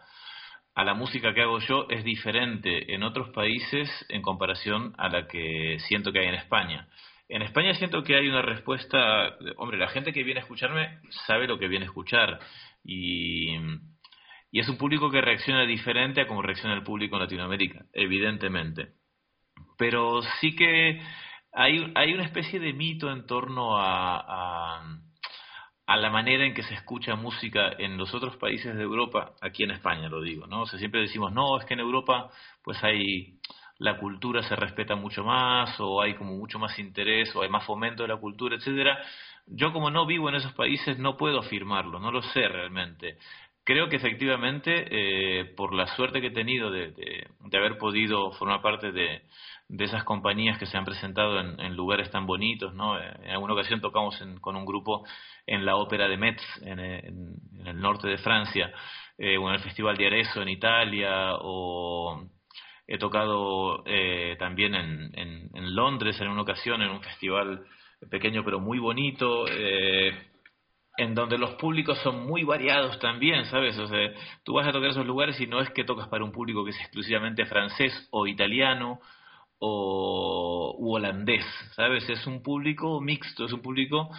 [0.75, 5.27] a la música que hago yo es diferente en otros países en comparación a la
[5.27, 6.87] que siento que hay en España.
[7.31, 11.47] En España siento que hay una respuesta, hombre, la gente que viene a escucharme sabe
[11.47, 12.41] lo que viene a escuchar
[12.83, 13.55] y,
[14.51, 18.95] es un público que reacciona diferente a como reacciona el público en Latinoamérica, evidentemente.
[19.77, 21.01] Pero sí que
[21.53, 24.81] hay, hay una especie de mito en torno a,
[25.87, 29.63] a, la manera en que se escucha música en los otros países de Europa, aquí
[29.63, 30.63] en España lo digo, ¿no?
[30.63, 32.29] O sea, siempre decimos, no, es que en Europa
[32.61, 33.39] pues hay
[33.81, 37.65] la cultura se respeta mucho más o hay como mucho más interés o hay más
[37.65, 38.99] fomento de la cultura, etcétera.
[39.47, 43.17] Yo como no vivo en esos países no puedo afirmarlo, no lo sé realmente.
[43.63, 48.61] Creo que efectivamente, eh, por la suerte que he tenido de, de, haber podido formar
[48.61, 49.23] parte de,
[49.67, 52.99] de, esas compañías que se han presentado en, lugares tan bonitos, ¿no?
[52.99, 55.05] En alguna ocasión tocamos con un grupo
[55.47, 58.71] en la ópera de Metz, en, el norte de Francia,
[59.17, 62.27] eh, o en el Festival de Arezzo en Italia, o
[62.93, 67.63] He tocado eh, también en, en, Londres en una ocasión, en un festival
[68.09, 70.11] pequeño pero muy bonito, eh,
[70.97, 73.79] en donde los públicos son muy variados también, ¿sabes?
[73.79, 74.11] O sea,
[74.43, 76.71] tú vas a tocar esos lugares y no es que tocas para un público que
[76.71, 78.99] es exclusivamente francés o italiano
[79.57, 81.45] o u holandés,
[81.77, 82.09] ¿sabes?
[82.09, 84.09] Es un público mixto, es un público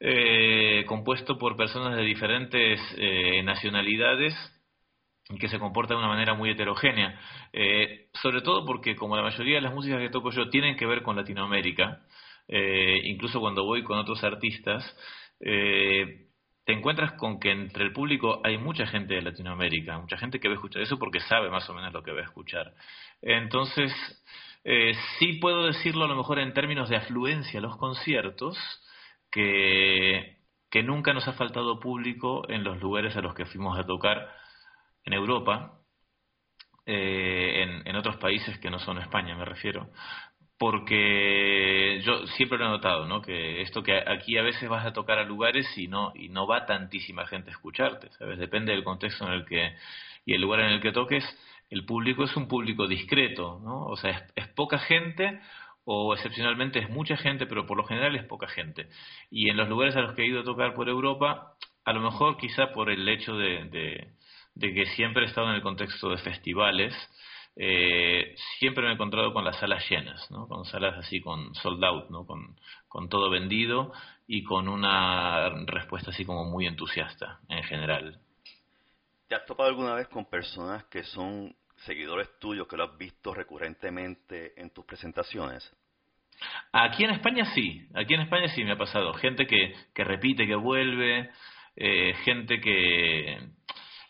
[0.00, 2.80] eh, compuesto por personas de diferentes
[3.44, 4.34] nacionalidades
[5.36, 7.20] que se comporta de una manera muy heterogénea,
[7.52, 10.86] eh, sobre todo porque como la mayoría de las músicas que toco yo tienen que
[10.86, 12.00] ver con Latinoamérica,
[12.48, 14.82] eh, incluso cuando voy con otros artistas,
[15.40, 16.28] eh,
[16.64, 20.48] te encuentras con que entre el público hay mucha gente de Latinoamérica, mucha gente que
[20.48, 22.72] va a escuchar eso porque sabe más o menos lo que va a escuchar.
[23.20, 23.92] Entonces,
[25.18, 28.58] sí puedo decirlo a lo mejor en términos de afluencia a los conciertos,
[29.30, 30.38] que,
[30.70, 34.28] que nunca nos ha faltado público en los lugares a los que fuimos a tocar
[35.08, 35.80] en Europa,
[36.84, 39.90] eh, en, otros países que no son España, me refiero.
[40.58, 43.22] porque yo siempre lo he notado, ¿no?
[43.22, 46.46] Que esto que aquí a veces vas a tocar a lugares y no y no
[46.48, 48.38] va tantísima gente a escucharte, ¿sabes?
[48.38, 49.76] Depende del contexto en el que
[50.26, 51.24] y el lugar en el que toques,
[51.70, 53.86] el público es un público discreto, ¿no?
[53.86, 55.40] O sea, es, poca gente
[55.84, 58.88] o excepcionalmente es mucha gente, pero por lo general es poca gente.
[59.30, 61.54] Y en los lugares a los que he ido a tocar por Europa,
[61.84, 64.17] a lo mejor quizá por el hecho de, de
[64.58, 66.94] que siempre he estado en el contexto de festivales,
[67.56, 70.46] eh, siempre me he encontrado con las salas llenas, ¿no?
[70.46, 72.24] con salas así con sold out, ¿no?
[72.24, 72.56] con,
[72.86, 73.92] con todo vendido
[74.28, 78.20] y con una respuesta así como muy entusiasta en general.
[79.26, 81.54] ¿Te has topado alguna vez con personas que son
[81.84, 85.68] seguidores tuyos, que lo has visto recurrentemente en tus presentaciones?
[86.72, 89.12] Aquí en España sí, aquí en España sí me ha pasado.
[89.14, 91.30] Gente que, que repite, que vuelve,
[91.74, 93.38] eh, gente que,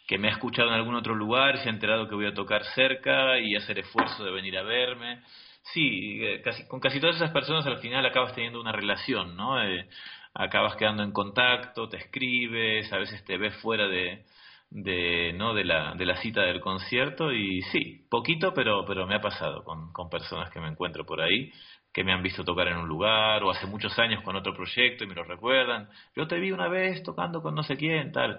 [0.09, 2.65] que me ha escuchado en algún otro lugar, se ha enterado que voy a tocar
[2.75, 5.21] cerca y hacer esfuerzo de venir a verme.
[5.75, 9.63] Sí, eh, casi, con casi todas esas personas al final acabas teniendo una relación, ¿no?
[9.63, 9.87] Eh,
[10.33, 14.25] acabas quedando en contacto, te escribes, a veces te ves fuera de,
[14.71, 15.53] de, ¿no?
[15.53, 19.63] de, la, de la cita del concierto y sí, poquito, pero, pero me ha pasado
[19.63, 21.53] con, con personas que me encuentro por ahí
[21.93, 25.05] que me han visto tocar en un lugar o hace muchos años con otro proyecto
[25.05, 25.89] y me lo recuerdan.
[26.15, 28.39] Yo te vi una vez tocando con no sé quién, tal.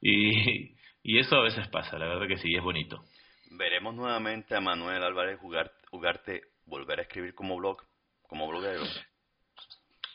[0.00, 0.75] Y,
[1.08, 3.00] y eso a veces pasa, la verdad que sí, es bonito.
[3.52, 7.76] Veremos nuevamente a Manuel Álvarez jugar, jugarte, volver a escribir como blog,
[8.22, 8.82] como bloguero.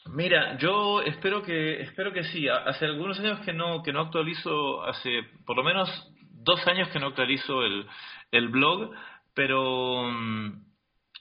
[0.08, 2.46] Mira, yo espero que espero que sí.
[2.50, 5.90] Hace algunos años que no que no actualizo, hace por lo menos
[6.30, 7.88] dos años que no actualizo el,
[8.32, 8.92] el blog,
[9.34, 10.62] pero mm,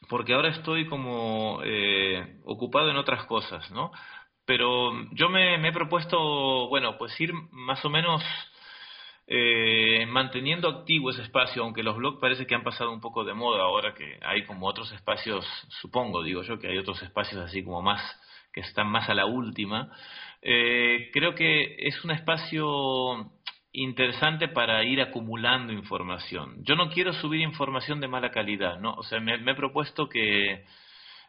[0.08, 3.92] porque ahora estoy como eh, ocupado en otras cosas, ¿no?
[4.46, 6.18] Pero yo me, me he propuesto,
[6.68, 8.20] bueno, pues ir más o menos
[9.32, 13.32] eh, manteniendo activo ese espacio, aunque los blogs parece que han pasado un poco de
[13.32, 17.62] moda ahora que hay como otros espacios, supongo, digo yo, que hay otros espacios así
[17.62, 18.02] como más,
[18.52, 19.92] que están más a la última,
[20.42, 23.30] eh, creo que es un espacio
[23.72, 26.56] interesante para ir acumulando información.
[26.64, 28.94] Yo no quiero subir información de mala calidad, ¿no?
[28.94, 30.64] O sea, me he propuesto que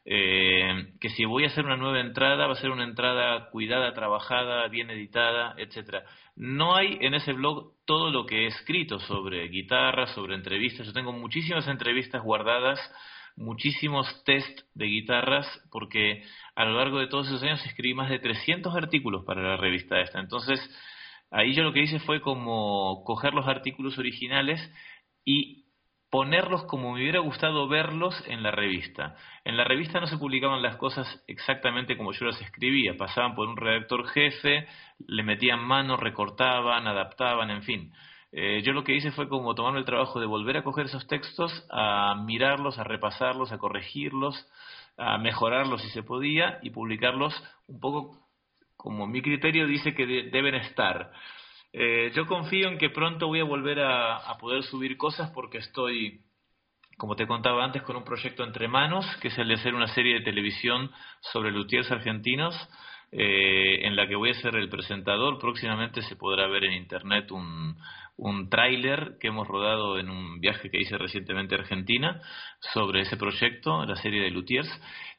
[0.04, 3.94] eh, que si voy a hacer una nueva entrada, va a ser una entrada cuidada,
[3.94, 6.04] trabajada, bien editada, etcétera.
[6.36, 10.88] No hay en ese blog todo lo que he escrito sobre guitarras, sobre entrevistas.
[10.88, 12.80] Yo tengo muchísimas entrevistas guardadas,
[13.36, 16.24] muchísimos test de guitarras, porque
[16.56, 20.02] a lo largo de todos esos años escribí más de 300 artículos para la revista
[20.02, 20.20] esta.
[20.20, 20.60] Entonces,
[21.30, 24.60] ahí yo lo que hice fue como coger los artículos originales
[25.24, 25.61] y
[26.12, 29.16] ponerlos como me hubiera gustado verlos en la revista.
[29.46, 33.48] En la revista no se publicaban las cosas exactamente como yo las escribía, pasaban por
[33.48, 34.68] un redactor jefe,
[35.08, 37.94] le metían mano, recortaban, adaptaban, en fin.
[38.34, 41.08] Eh, yo lo que hice fue como tomarme el trabajo de volver a coger esos
[41.08, 44.36] textos, a mirarlos, a repasarlos, a corregirlos,
[44.98, 47.34] a mejorarlos si se podía y publicarlos
[47.68, 48.22] un poco
[48.76, 51.12] como mi criterio dice que deben estar.
[51.74, 56.22] Eh, yo confío en que pronto voy a volver a, poder subir cosas porque estoy,
[56.98, 59.88] como te contaba antes, con un proyecto entre manos, que es el de hacer una
[59.88, 60.92] serie de televisión
[61.22, 62.56] sobre luthiers argentinos,
[63.12, 65.40] eh, en la que voy a ser el presentador.
[65.40, 67.78] Próximamente se podrá ver en internet un,
[68.18, 72.22] un tráiler que hemos rodado en un viaje que hice recientemente a Argentina
[72.74, 74.70] sobre ese proyecto, la serie de luthiers.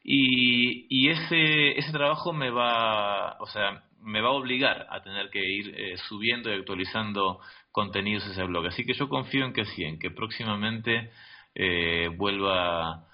[0.04, 5.30] Y, y ese, ese trabajo me va, o sea, me va a obligar a tener
[5.30, 7.40] que ir eh, subiendo y actualizando
[7.70, 8.66] contenidos a ese blog.
[8.66, 11.10] Así que yo confío en que sí, en que próximamente
[11.54, 13.06] eh, vuelva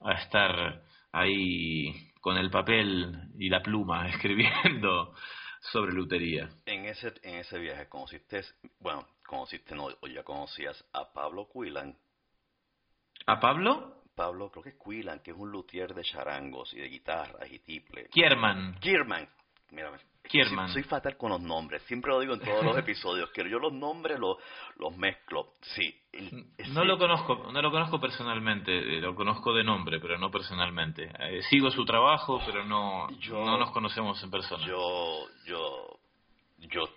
[0.00, 0.82] a estar
[1.12, 5.14] ahí con el papel y la pluma escribiendo
[5.60, 6.48] sobre lutería.
[6.64, 8.42] En ese, en ese viaje conociste,
[8.80, 11.96] bueno, conociste, no, o ya conocías a Pablo Quilan.
[13.26, 14.02] ¿A Pablo?
[14.16, 17.60] Pablo, creo que es Quilan, que es un luthier de charangos y de guitarras y
[17.60, 18.08] tiples.
[18.08, 18.76] Kierman.
[18.80, 19.28] Kierman.
[19.76, 20.70] Mírame, Kierman.
[20.70, 21.82] Soy, fatal con los nombres.
[21.82, 23.30] Siempre lo digo en todos los episodios.
[23.30, 24.38] Que yo los nombres los,
[24.78, 25.52] los mezclo.
[25.60, 25.94] Sí.
[26.70, 28.72] No lo conozco, no lo conozco personalmente.
[28.72, 31.10] Eh, lo conozco de nombre, pero no personalmente.
[31.18, 34.66] Eh, sigo su trabajo, pero no, no nos conocemos en persona.
[34.66, 35.98] Yo, yo,
[36.60, 36.88] yo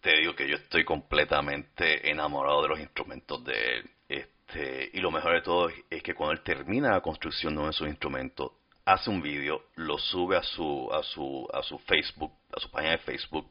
[0.00, 3.90] te digo que yo estoy completamente enamorado de los instrumentos de él.
[4.08, 7.66] Este, y lo mejor de todo es que cuando él termina la construcción de uno
[7.66, 8.52] de sus instrumentos,
[8.86, 12.92] hace un vídeo, lo sube a su, a su, a su Facebook, a su página
[12.92, 13.46] de Facebook,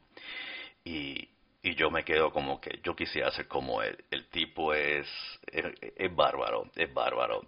[0.84, 1.28] y,
[1.66, 3.96] y yo me quedo como que yo quisiera ser como él.
[4.10, 5.06] El tipo es,
[5.50, 7.44] es, bárbaro, es bárbaro.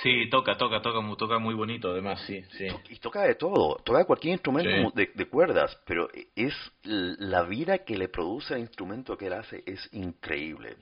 [0.00, 2.68] Sí, toca, toca, toca, toca muy bonito además, sí, sí.
[2.88, 6.54] Y toca de todo, toca cualquier instrumento de, de, cuerdas, pero es
[6.84, 10.76] la vida que le produce el instrumento que él hace es increíble.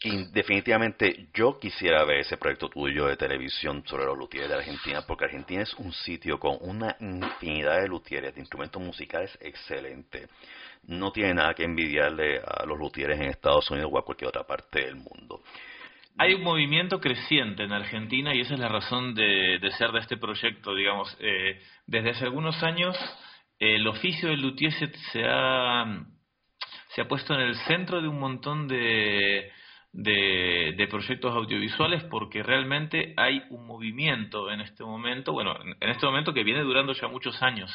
[0.00, 5.04] Y definitivamente yo quisiera ver ese proyecto tuyo de televisión sobre los luthieres de Argentina,
[5.04, 10.28] porque Argentina es un sitio con una infinidad de luthieres, de instrumentos musicales excelente.
[10.86, 14.44] No tiene nada que envidiarle a los luthieres en Estados Unidos o a cualquier otra
[14.44, 15.42] parte del mundo.
[16.16, 20.16] Hay un movimiento creciente en Argentina y esa es la razón de, ser de este
[20.16, 21.16] proyecto, digamos.
[21.20, 22.96] Eh, desde hace algunos años
[23.58, 26.04] el oficio del luthier se, ha,
[26.88, 29.50] se ha puesto en el centro de un montón de,
[29.94, 36.34] de, proyectos audiovisuales porque realmente hay un movimiento en este momento, bueno, en este momento
[36.34, 37.70] que viene durando ya muchos años,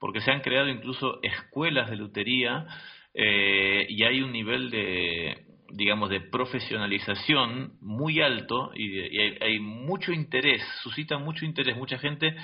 [0.00, 2.66] porque se han creado incluso escuelas de lutería
[3.14, 10.62] eh, y hay un nivel de, digamos, de profesionalización muy alto y, hay, mucho interés,
[10.82, 12.34] suscita mucho interés, mucha gente,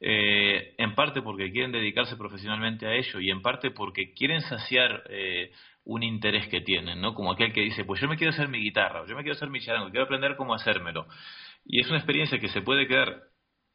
[0.00, 5.04] eh, en parte porque quieren dedicarse profesionalmente a ello y en parte porque quieren saciar
[5.08, 5.50] eh,
[5.84, 7.14] un interés que tienen, ¿no?
[7.14, 9.48] Como aquel que dice, pues yo me quiero hacer mi guitarra, yo me quiero hacer
[9.48, 11.06] mi charango, quiero aprender cómo hacérmelo.
[11.64, 13.22] Y es una experiencia que se puede quedar,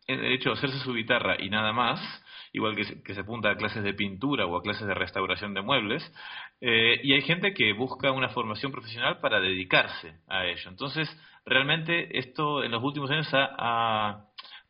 [0.07, 1.99] de hecho, hacerse su guitarra y nada más,
[2.53, 5.53] igual que se, que se apunta a clases de pintura o a clases de restauración
[5.53, 6.03] de muebles,
[6.59, 10.69] eh, y hay gente que busca una formación profesional para dedicarse a ello.
[10.69, 11.09] Entonces,
[11.45, 14.25] realmente esto en los últimos años ha,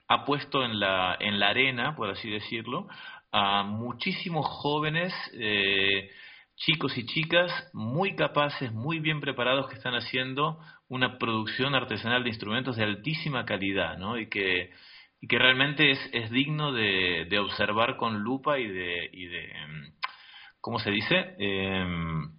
[0.08, 2.88] ha, puesto en la, en la arena, por así decirlo,
[3.32, 6.12] a muchísimos jóvenes, eh,
[6.56, 10.60] chicos y chicas muy capaces, muy bien preparados que están haciendo
[10.90, 14.20] una producción artesanal de instrumentos de altísima calidad, ¿no?
[14.20, 14.72] Y que
[15.22, 19.52] y que realmente es, es digno de, de, observar con lupa y de, y de
[19.52, 19.94] em,
[20.60, 21.36] ¿cómo se dice?
[21.38, 22.32] Em,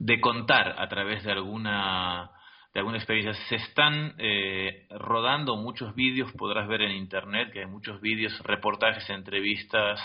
[0.00, 2.30] de contar a través de alguna
[2.74, 3.32] de alguna experiencia.
[3.48, 9.08] Se están eh, rodando muchos vídeos, podrás ver en internet que hay muchos vídeos, reportajes,
[9.10, 10.00] entrevistas,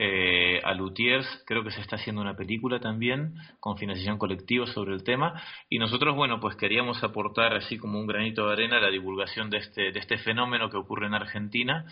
[0.00, 4.94] eh, a Lutiers, creo que se está haciendo una película también con financiación colectiva sobre
[4.94, 5.42] el tema.
[5.68, 9.50] Y nosotros, bueno, pues queríamos aportar así como un granito de arena a la divulgación
[9.50, 11.84] de este, de este fenómeno que ocurre en Argentina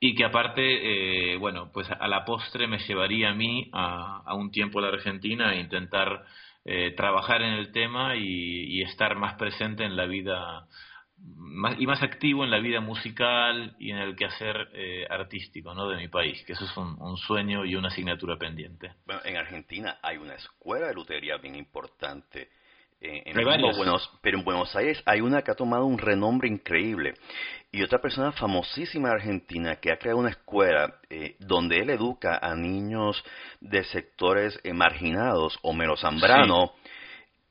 [0.00, 4.50] y que aparte, eh, bueno, pues a la postre me llevaría a mí a, un
[4.50, 6.24] tiempo a la Argentina e intentar
[6.64, 10.66] eh, trabajar en el tema y, y, estar más presente en la vida
[11.34, 15.88] más, y más activo en la vida musical y en el quehacer eh, artístico ¿no?
[15.88, 18.92] de mi país, que eso es un, sueño y una asignatura pendiente.
[19.06, 22.50] Bueno, en Argentina hay una escuela de lutería bien importante.
[23.00, 27.12] Eh, en Buenos, pero en Buenos Aires hay una que ha tomado un renombre increíble
[27.70, 32.38] y otra persona famosísima de Argentina que ha creado una escuela eh, donde él educa
[32.40, 33.22] a niños
[33.60, 36.72] de sectores marginados, Homero Zambrano,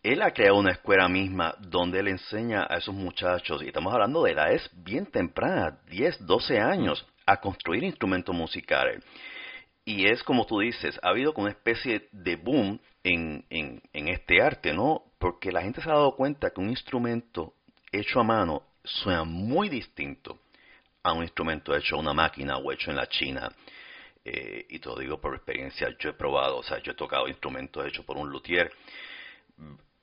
[0.05, 4.21] él ha creado una escuela misma donde él enseña a esos muchachos, y estamos hablando
[4.21, 9.03] de edades bien tempranas, 10, 12 años, a construir instrumentos musicales.
[9.83, 14.07] Y es como tú dices, ha habido como una especie de boom en, en, en
[14.09, 15.01] este arte, ¿no?
[15.17, 17.55] Porque la gente se ha dado cuenta que un instrumento
[17.91, 20.39] hecho a mano suena muy distinto
[21.01, 23.51] a un instrumento hecho a una máquina o hecho en la China.
[24.23, 27.27] Eh, y te lo digo por experiencia, yo he probado, o sea, yo he tocado
[27.27, 28.71] instrumentos hechos por un luthier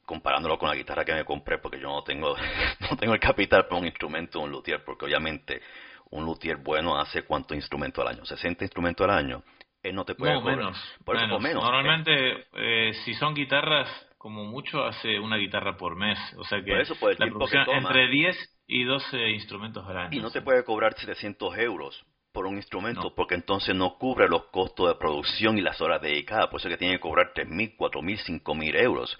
[0.05, 2.35] comparándolo con la guitarra que me compré, porque yo no tengo,
[2.91, 5.63] no tengo el capital para un instrumento, un luthier, porque obviamente
[6.11, 9.43] un luthier bueno hace cuántos instrumentos al año, 60 instrumentos al año,
[9.83, 11.41] él no te puede no, menos, por menos.
[11.41, 11.63] menos.
[11.63, 16.81] Normalmente, eh, si son guitarras, como mucho hace una guitarra por mes, o sea que
[16.81, 18.37] eso, por el tiempo que entre 10
[18.69, 20.17] y 12 instrumentos al año.
[20.17, 24.45] Y no te puede cobrar 700 euros por un instrumento, porque entonces no cubre los
[24.47, 28.43] costos de producción y las horas dedicadas, por eso que tiene que cobrar 3.000, 4.000,
[28.43, 29.19] 5.000 euros.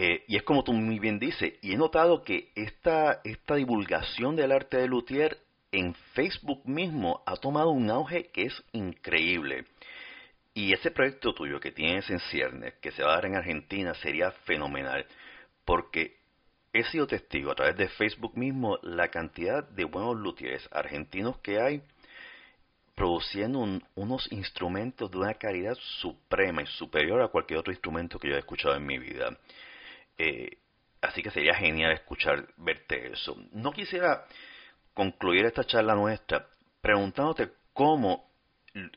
[0.00, 4.36] Eh, y es como tú muy bien dices, y he notado que esta, esta divulgación
[4.36, 5.38] del arte de luthier
[5.72, 9.64] en Facebook mismo ha tomado un auge que es increíble.
[10.54, 13.92] Y ese proyecto tuyo que tienes en ciernes, que se va a dar en Argentina,
[13.94, 15.04] sería fenomenal,
[15.64, 16.16] porque
[16.72, 21.58] he sido testigo a través de Facebook mismo la cantidad de buenos luthieres argentinos que
[21.60, 21.82] hay
[22.94, 28.36] produciendo unos instrumentos de una calidad suprema y superior a cualquier otro instrumento que yo
[28.36, 29.36] he escuchado en mi vida.
[30.18, 30.58] Eh,
[31.00, 33.36] así que sería genial escuchar, verte eso.
[33.52, 34.26] No quisiera
[34.94, 36.48] concluir esta charla nuestra
[36.80, 38.30] preguntándote cómo,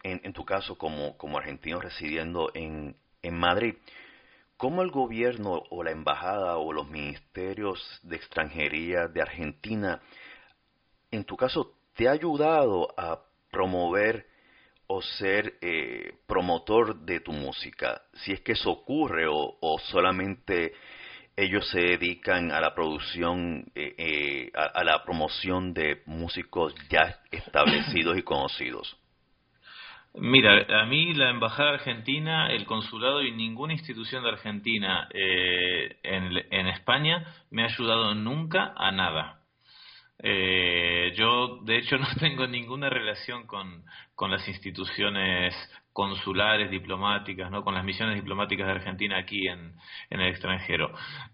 [0.04, 3.76] en, tu caso como, como argentino residiendo en, en Madrid,
[4.58, 10.02] cómo el gobierno o la embajada o los ministerios de extranjería de Argentina,
[11.12, 14.28] en tu caso, te ha ayudado a promover
[14.88, 20.74] o ser eh, promotor de tu música, si es que eso ocurre o solamente
[21.44, 28.18] ellos se dedican a la producción eh, eh, a, la promoción de músicos ya establecidos
[28.18, 28.98] y conocidos?
[30.14, 36.68] Mira, a mí la Embajada Argentina, el Consulado y ninguna institución de Argentina eh, en,
[36.68, 39.40] España me ha ayudado nunca a nada.
[40.20, 43.86] Eh, yo, de hecho, no tengo ninguna relación con,
[44.22, 45.56] con las instituciones
[45.94, 47.64] consulares, diplomáticas, ¿no?
[47.64, 49.74] con las misiones diplomáticas de Argentina aquí en,
[50.12, 50.92] en el extranjero.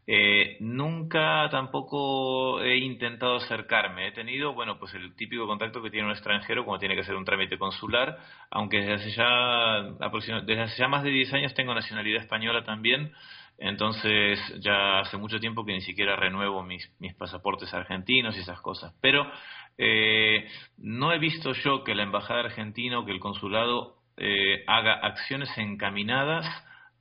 [0.07, 4.07] Eh, nunca tampoco he intentado acercarme.
[4.07, 7.15] He tenido, bueno, pues el típico contacto que tiene un extranjero cuando tiene que hacer
[7.15, 8.19] un trámite consular,
[8.51, 13.11] aunque desde hace ya, desde hace ya más de 10 años tengo nacionalidad española también.
[13.57, 18.61] Entonces ya hace mucho tiempo que ni siquiera renuevo mis, mis pasaportes argentinos y esas
[18.61, 18.93] cosas.
[19.01, 19.29] Pero
[19.77, 20.47] eh,
[20.77, 25.49] no he visto yo que la embajada argentina o que el consulado eh, haga acciones
[25.57, 26.45] encaminadas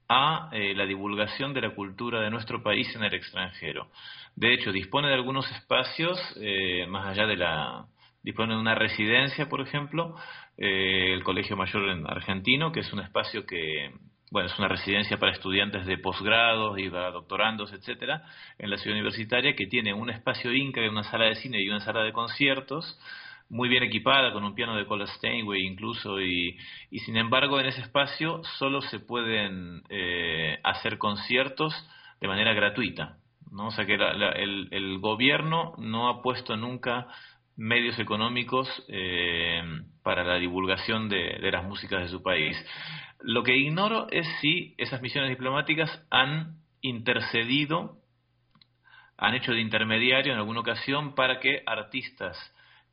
[0.08, 3.88] a eh, la divulgación de la cultura de nuestro país en el extranjero.
[4.34, 7.86] De hecho, dispone de algunos espacios, eh, más allá de la...
[8.22, 10.14] dispone de una residencia, por ejemplo,
[10.58, 13.92] el Colegio Mayor en Argentino, que es un espacio que,
[14.30, 18.24] bueno, es una residencia para estudiantes de posgrados y para doctorandos, etcétera,
[18.58, 21.80] en la ciudad universitaria, que tiene un espacio Inca, una sala de cine y una
[21.80, 22.98] sala de conciertos,
[23.48, 26.58] muy bien equipada, con un piano de Cola Steinway incluso, y,
[26.90, 31.72] y, sin embargo en ese espacio solo se pueden eh, hacer conciertos
[32.20, 33.18] de manera gratuita.
[33.52, 33.68] ¿no?
[33.68, 37.06] O sea que el, el, gobierno no ha puesto nunca
[37.56, 39.62] medios económicos eh,
[40.02, 42.56] para la divulgación de las músicas de su país.
[43.20, 47.96] Lo que ignoro es si esas misiones diplomáticas han intercedido,
[49.16, 52.36] han hecho de intermediario en alguna ocasión para que artistas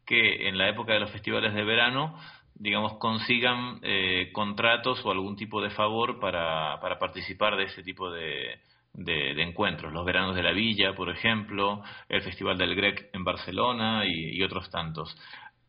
[0.06, 2.18] que en la época de los festivales de verano,
[2.56, 8.12] digamos, consigan eh, contratos o algún tipo de favor para, para participar de ese tipo
[8.12, 8.60] de,
[8.94, 9.91] de, encuentros.
[9.91, 14.70] Los veranos de la Villa, por ejemplo, el Festival del Grec en Barcelona y, otros
[14.70, 15.16] tantos.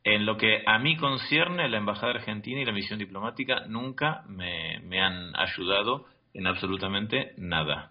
[0.04, 5.00] En lo que a mí concierne, la Embajada Argentina y la misión diplomática nunca me,
[5.00, 7.90] han ayudado en absolutamente nada.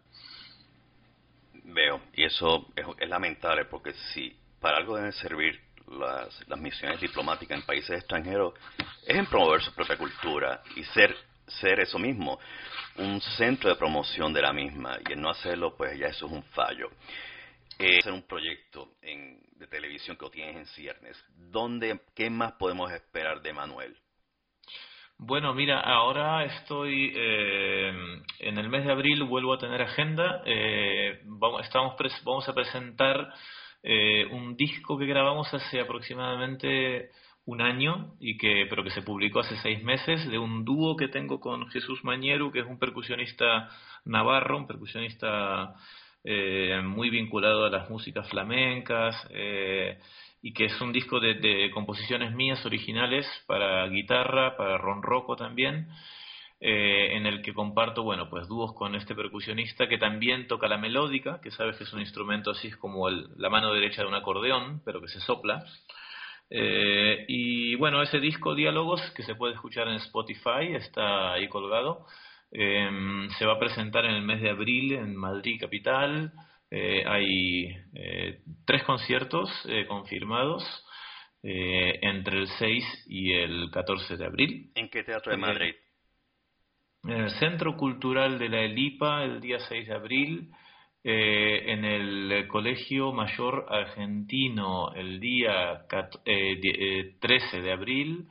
[1.63, 7.59] Veo, y eso es, lamentable porque si para algo deben servir las, las misiones diplomáticas
[7.59, 8.53] en países extranjeros
[9.07, 11.15] es en promover su propia cultura y ser,
[11.47, 12.39] ser eso mismo,
[12.97, 14.99] un centro de promoción de la misma.
[15.09, 16.91] Y en no hacerlo, pues ya eso es un fallo.
[17.79, 21.23] Eh, hacer un proyecto en, de televisión que tienes en ciernes.
[21.35, 23.95] ¿Dónde, ¿Qué más podemos esperar de Manuel?
[25.17, 27.93] Bueno, mira, ahora estoy eh,
[28.39, 30.41] en el mes de abril, vuelvo a tener agenda.
[30.45, 33.33] Eh, vamos, estamos vamos a presentar
[33.83, 37.11] eh, un disco que grabamos hace aproximadamente
[37.45, 41.09] un año y que pero que se publicó hace seis meses de un dúo que
[41.09, 43.69] tengo con Jesús Mañeru que es un percusionista
[44.05, 45.75] navarro un percusionista
[46.25, 49.99] eh, muy vinculado a las músicas flamencas eh,
[50.41, 55.89] y que es un disco de, composiciones mías originales para guitarra para ronroco también
[56.61, 60.77] eh, en el que comparto, bueno, pues dúos con este percusionista que también toca la
[60.77, 64.81] melódica, que sabes que es un instrumento así como la mano derecha de un acordeón,
[64.85, 65.65] pero que se sopla.
[66.49, 72.05] Y bueno, ese disco Diálogos, que se puede escuchar en Spotify, está ahí colgado.
[72.53, 76.31] Em, se va a presentar en el mes de abril en Madrid Capital.
[76.69, 77.75] Eh, hay
[78.65, 79.49] tres conciertos
[79.87, 80.63] confirmados
[81.41, 84.71] entre el 6 y el 14 de abril.
[84.75, 85.73] ¿En qué teatro de Madrid?
[87.03, 90.51] en el Centro Cultural de la Elipa el día 6 de abril,
[91.03, 98.29] eh, en el Colegio Mayor Argentino el día 13 eh, eh, de abril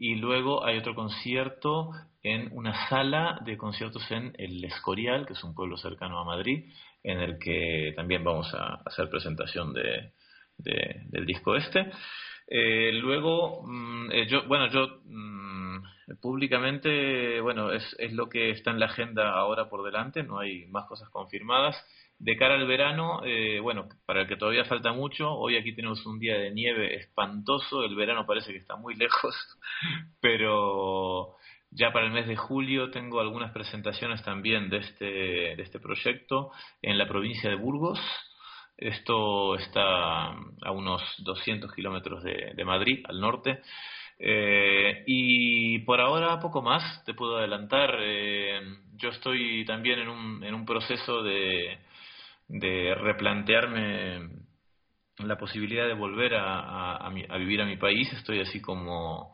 [0.00, 1.90] y luego hay otro concierto
[2.22, 6.72] en una sala de conciertos en El Escorial, que es un pueblo cercano a Madrid,
[7.02, 10.12] en el que también vamos a hacer presentación de,
[10.56, 11.92] del disco este.
[12.48, 15.50] luego, mm, yo, bueno, yo mm,
[16.20, 20.66] Públicamente, bueno, es, es lo que está en la agenda ahora por delante, no hay
[20.66, 21.76] más cosas confirmadas.
[22.20, 26.04] De cara al verano, eh, bueno, para el que todavía falta mucho, hoy aquí tenemos
[26.04, 29.34] un día de nieve espantoso, el verano parece que está muy lejos,
[30.20, 31.36] pero
[31.70, 36.50] ya para el mes de julio tengo algunas presentaciones también de este, de este proyecto
[36.82, 37.98] en la provincia de Burgos.
[38.76, 43.62] Esto está a unos 200 kilómetros de, de Madrid, al norte.
[44.18, 47.96] Eh, y por ahora poco más te puedo adelantar.
[47.98, 48.60] Eh,
[48.96, 51.78] yo estoy también en un, en un proceso de,
[52.50, 54.28] de replantearme
[55.18, 58.12] la posibilidad de volver a, a, a, vivir a mi país.
[58.12, 59.32] Estoy así como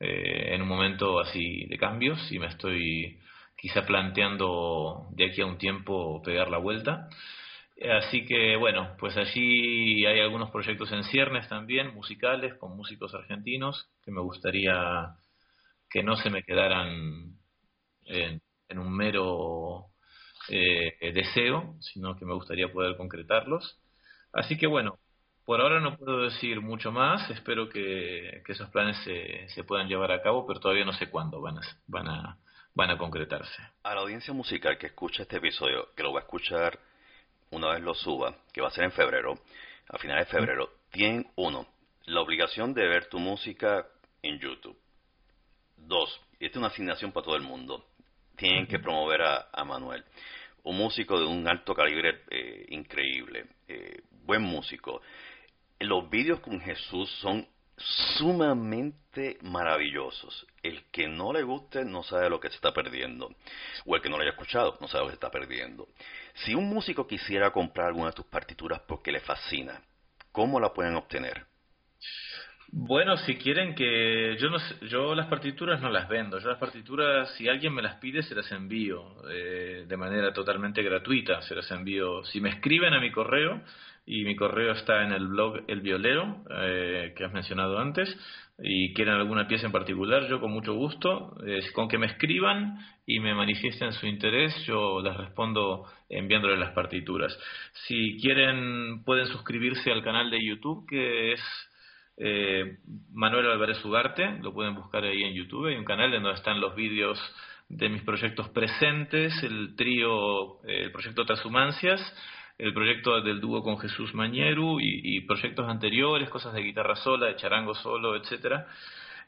[0.00, 3.20] eh, en un momento así de cambios y me estoy
[3.56, 7.08] quizá planteando de aquí a un tiempo pegar la vuelta.
[7.98, 13.88] Así que bueno, pues allí hay algunos proyectos en ciernes también, musicales, con músicos argentinos,
[14.02, 15.14] que me gustaría
[15.90, 17.36] que no se me quedaran
[18.06, 18.40] en,
[18.78, 19.86] un mero
[20.48, 23.78] eh, deseo, sino que me gustaría poder concretarlos.
[24.32, 24.98] Así que bueno,
[25.44, 30.10] por ahora no puedo decir mucho más, espero que, esos planes se, se, puedan llevar
[30.10, 32.36] a cabo, pero todavía no sé cuándo van a, van, a,
[32.74, 33.62] van a concretarse.
[33.84, 36.78] A la audiencia musical que escucha este episodio, que lo va a escuchar
[37.50, 39.38] una vez lo suba, que va a ser en febrero,
[39.88, 41.68] a finales de febrero, tienen uno,
[42.06, 43.86] la obligación de ver tu música
[44.22, 44.76] en YouTube.
[45.76, 47.86] Dos, esta es una asignación para todo el mundo,
[48.36, 50.04] tienen que promover a, Manuel,
[50.62, 55.00] un músico de un alto calibre eh, increíble, eh, buen músico.
[55.78, 57.46] Los vídeos con Jesús son
[57.76, 60.46] sumamente maravillosos.
[60.62, 63.34] El que no le guste no sabe lo que se está perdiendo.
[63.84, 65.88] O el que no lo haya escuchado no sabe lo que se está perdiendo.
[66.34, 69.82] Si un músico quisiera comprar alguna de tus partituras porque le fascina,
[70.32, 71.46] ¿cómo la pueden obtener?
[72.78, 77.34] Bueno, si quieren que yo no yo las partituras no las vendo, yo las partituras
[77.34, 81.70] si alguien me las pide se las envío eh, de manera totalmente gratuita, se las
[81.70, 82.22] envío.
[82.24, 83.62] Si me escriben a mi correo
[84.04, 88.14] y mi correo está en el blog El Violero eh, que has mencionado antes
[88.58, 91.34] y quieren alguna pieza en particular, yo con mucho gusto,
[91.72, 97.34] con que me escriban y me manifiesten su interés, yo les respondo enviándoles las partituras.
[97.86, 101.40] Si quieren pueden suscribirse al canal de YouTube que es
[102.16, 102.78] eh,
[103.12, 106.60] Manuel Álvarez Ugarte, lo pueden buscar ahí en YouTube, hay un canal en donde están
[106.60, 107.18] los vídeos
[107.68, 112.00] de mis proyectos presentes, el trío, eh, el proyecto Transhumancias,
[112.58, 117.36] el proyecto del dúo con Jesús Mañeru y, proyectos anteriores, cosas de guitarra sola, de
[117.36, 118.66] charango solo, etcétera.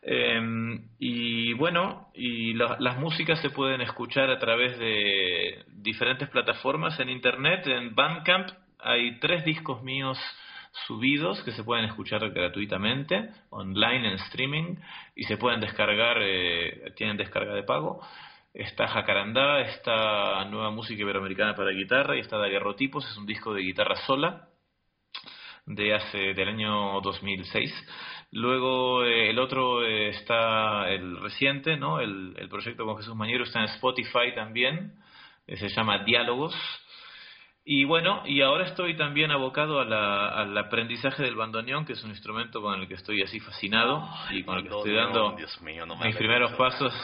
[0.00, 7.10] Em, y bueno, y las músicas se pueden escuchar a través de diferentes plataformas en
[7.10, 8.48] internet, en Bandcamp
[8.78, 10.18] hay tres discos míos
[10.86, 14.76] subidos que se pueden escuchar gratuitamente, online en streaming,
[15.14, 18.00] y se pueden descargar, eh, tienen descarga de pago.
[18.54, 23.62] Está Jacarandá, está Nueva Música Iberoamericana para Guitarra y está Daguerrotipos, es un disco de
[23.62, 24.48] guitarra sola
[25.66, 27.72] de hace del año 2006.
[28.32, 32.00] Luego eh, el otro eh, está el reciente, ¿no?
[32.00, 34.94] El, el, proyecto con Jesús Mañero está en Spotify también,
[35.46, 36.54] se llama Diálogos
[37.70, 42.62] y bueno, y ahora estoy también abocado al aprendizaje del bandoneón, que es un instrumento
[42.62, 46.94] con el que estoy así fascinado y con el que estoy dando mis primeros pasos.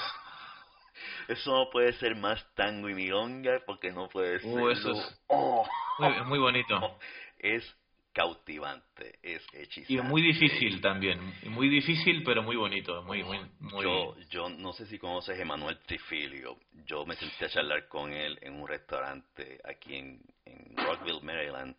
[1.28, 4.70] Eso no puede ser más tango y milonga porque no puede uh, ser.
[4.70, 5.66] eso es oh.
[6.24, 6.98] muy, bonito.
[7.38, 7.62] Es
[8.14, 9.92] cautivante, es hechizante.
[9.92, 11.18] Y muy difícil también,
[11.48, 13.82] muy difícil pero muy bonito, muy, muy, muy...
[13.82, 18.12] Yo, yo no sé si conoces a Emanuel Trifilio, yo me senté a charlar con
[18.12, 21.74] él en un restaurante aquí en, en Rockville, Maryland,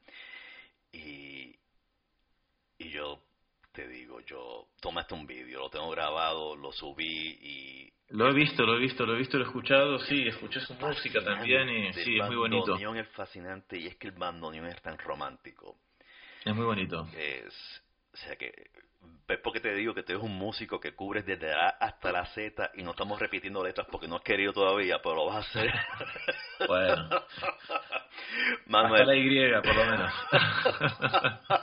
[0.91, 1.55] y,
[2.79, 3.21] y yo
[3.71, 7.05] te digo, yo tomaste un vídeo, lo tengo grabado, lo subí
[7.41, 7.93] y...
[8.09, 10.73] Lo he visto, lo he visto, lo he visto, lo he escuchado, sí, escuché su
[10.75, 12.65] música también y sí, es muy bonito.
[12.65, 15.77] El bandoneón es fascinante y es que el bandoneón es tan romántico.
[16.45, 17.07] Es muy bonito.
[17.17, 17.81] Es,
[18.13, 18.53] o sea que
[19.27, 22.25] es porque te digo que tú eres un músico que cubres desde A hasta la
[22.27, 25.49] Z y no estamos repitiendo letras porque no has querido todavía, pero lo vas a
[25.49, 25.73] hacer.
[26.67, 27.09] Bueno.
[28.67, 29.01] Manuel.
[29.01, 30.13] Hasta la Y, por lo menos.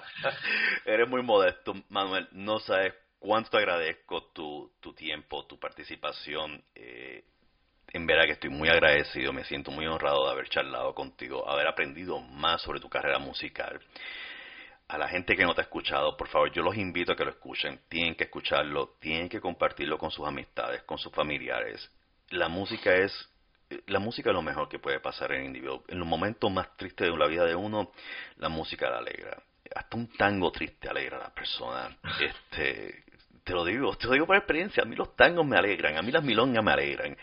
[0.84, 2.28] eres muy modesto, Manuel.
[2.32, 6.62] No sabes cuánto te agradezco tu, tu tiempo, tu participación.
[6.74, 7.24] Eh,
[7.94, 11.66] en verdad que estoy muy agradecido, me siento muy honrado de haber charlado contigo, haber
[11.66, 13.80] aprendido más sobre tu carrera musical
[14.92, 17.24] a la gente que no te ha escuchado, por favor, yo los invito a que
[17.24, 17.80] lo escuchen.
[17.88, 21.90] Tienen que escucharlo, tienen que compartirlo con sus amistades, con sus familiares.
[22.28, 23.10] La música es
[23.86, 25.82] la música es lo mejor que puede pasar en el individuo.
[25.88, 27.90] En los momentos más tristes de la vida de uno,
[28.36, 29.42] la música la alegra.
[29.74, 31.96] Hasta un tango triste alegra a la persona.
[32.20, 33.04] Este,
[33.44, 34.82] te lo digo, te lo digo por experiencia.
[34.82, 37.16] A mí los tangos me alegran, a mí las milongas me alegran.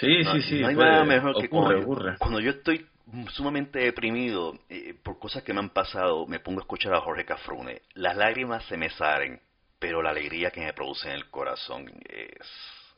[0.00, 0.60] Sí, sí, sí.
[0.62, 2.86] No hay nada mejor que cuando yo estoy
[3.30, 7.24] sumamente deprimido eh, por cosas que me han pasado, me pongo a escuchar a Jorge
[7.24, 7.82] Cafrune.
[7.94, 9.40] Las lágrimas se me salen,
[9.78, 12.46] pero la alegría que me produce en el corazón es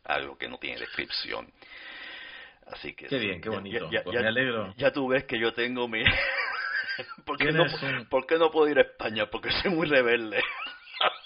[0.05, 1.51] algo que no tiene descripción.
[2.69, 3.91] Así que qué bien, qué bonito.
[3.91, 4.75] Ya, pues me alegro.
[4.77, 6.03] Ya tú ves que yo tengo mi
[7.25, 7.65] ¿Por qué, no,
[8.09, 9.27] ¿Por qué no puedo ir a España?
[9.31, 10.41] Porque soy muy rebelde.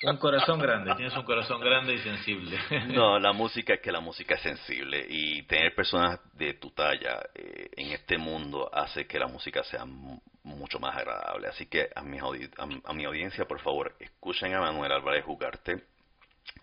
[0.02, 2.58] Un corazón grande, tienes un corazón grande y sensible.
[2.86, 7.20] No, la música es que la música es sensible y tener personas de tu talla
[7.34, 11.48] eh, en este mundo hace que la música sea mucho más agradable.
[11.48, 15.84] Así que a mi, a, mi audiencia, por favor, escuchen a Manuel Álvarez Jugarte,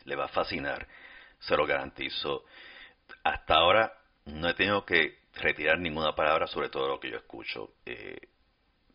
[0.05, 0.87] le va a fascinar,
[1.39, 2.43] se lo garantizo.
[3.23, 3.93] Hasta ahora
[4.25, 7.69] no he tenido que retirar ninguna palabra sobre todo lo que yo escucho.
[7.85, 8.17] Eh,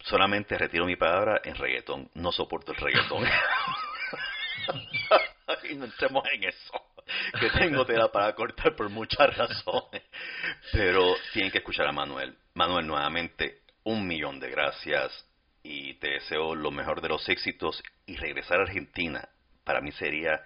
[0.01, 2.11] solamente retiro mi palabra en reggaetón.
[2.15, 3.25] No soporto el reggaetón.
[5.71, 6.83] y no entremos en eso.
[7.39, 10.03] Que tengo tela para cortar por muchas razones.
[10.73, 12.37] Pero tienen que escuchar a Manuel.
[12.55, 15.27] Manuel, nuevamente, un millón de gracias
[15.63, 19.29] y te deseo lo mejor de los éxitos y regresar a Argentina
[19.65, 20.43] para mí sería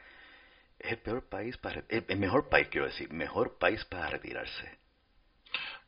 [0.78, 4.78] el peor país para el mejor país quiero decir mejor país para retirarse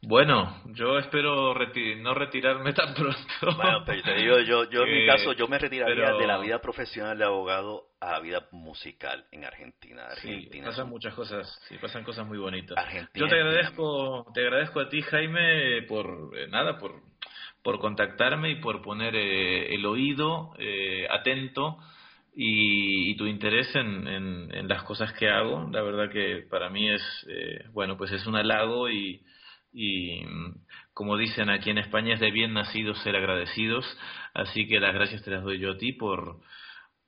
[0.02, 1.54] bueno, yo espero
[1.96, 3.18] no retirarme tan pronto.
[3.56, 6.60] Bueno, pero te digo, yo, yo en mi caso, yo me retiraría de la vida
[6.60, 10.06] profesional de abogado a la vida musical en Argentina.
[10.06, 12.78] Argentina sí, pasan muchas cosas, sí, pasan cosas muy bonitas.
[13.14, 17.02] yo te agradezco, te agradezco a ti, Jaime, por eh, nada, por,
[17.64, 21.78] por contactarme y por poner eh, el oído eh, atento
[22.36, 25.68] y, tu interés en, en, las cosas que hago.
[25.72, 27.02] La verdad que para mí es,
[27.72, 29.20] bueno, pues es un halago y
[29.72, 30.22] y
[30.94, 33.84] como dicen aquí en España es de bien nacidos ser agradecidos,
[34.34, 36.40] así que las gracias te las doy yo a ti por,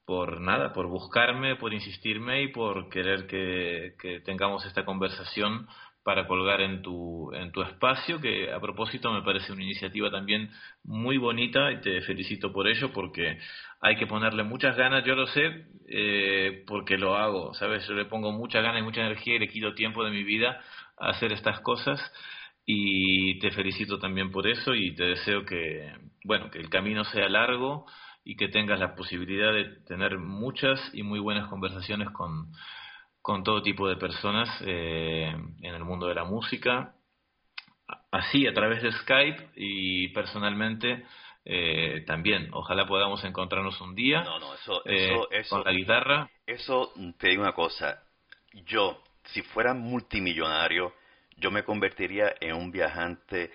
[0.05, 5.67] por nada, por buscarme, por insistirme y por querer que, tengamos esta conversación
[6.03, 10.51] para colgar en tu, en tu espacio, que a propósito me parece una iniciativa también
[10.83, 13.39] muy bonita y te felicito por ello porque
[13.81, 17.87] hay que ponerle muchas ganas, yo lo sé eh, porque lo hago, ¿sabes?
[17.87, 20.61] Yo le pongo mucha ganas y mucha energía y le quito tiempo de mi vida
[20.99, 22.01] a hacer estas cosas
[22.73, 25.93] y te felicito también por eso y te deseo que,
[26.25, 27.85] bueno, que el camino sea largo
[28.25, 32.53] y que tengas la posibilidad de tener muchas y muy buenas conversaciones con,
[33.23, 36.95] con todo tipo de personas eh, en el mundo de la música,
[38.13, 41.05] así a través de Skype y personalmente
[41.45, 42.51] eh, también.
[42.53, 46.31] Ojalá podamos encontrarnos un día no, no, eso, eh, eso, con la guitarra.
[46.47, 48.01] Eso te digo una cosa,
[48.65, 50.93] yo si fuera multimillonario
[51.41, 53.51] yo me convertiría en un viajante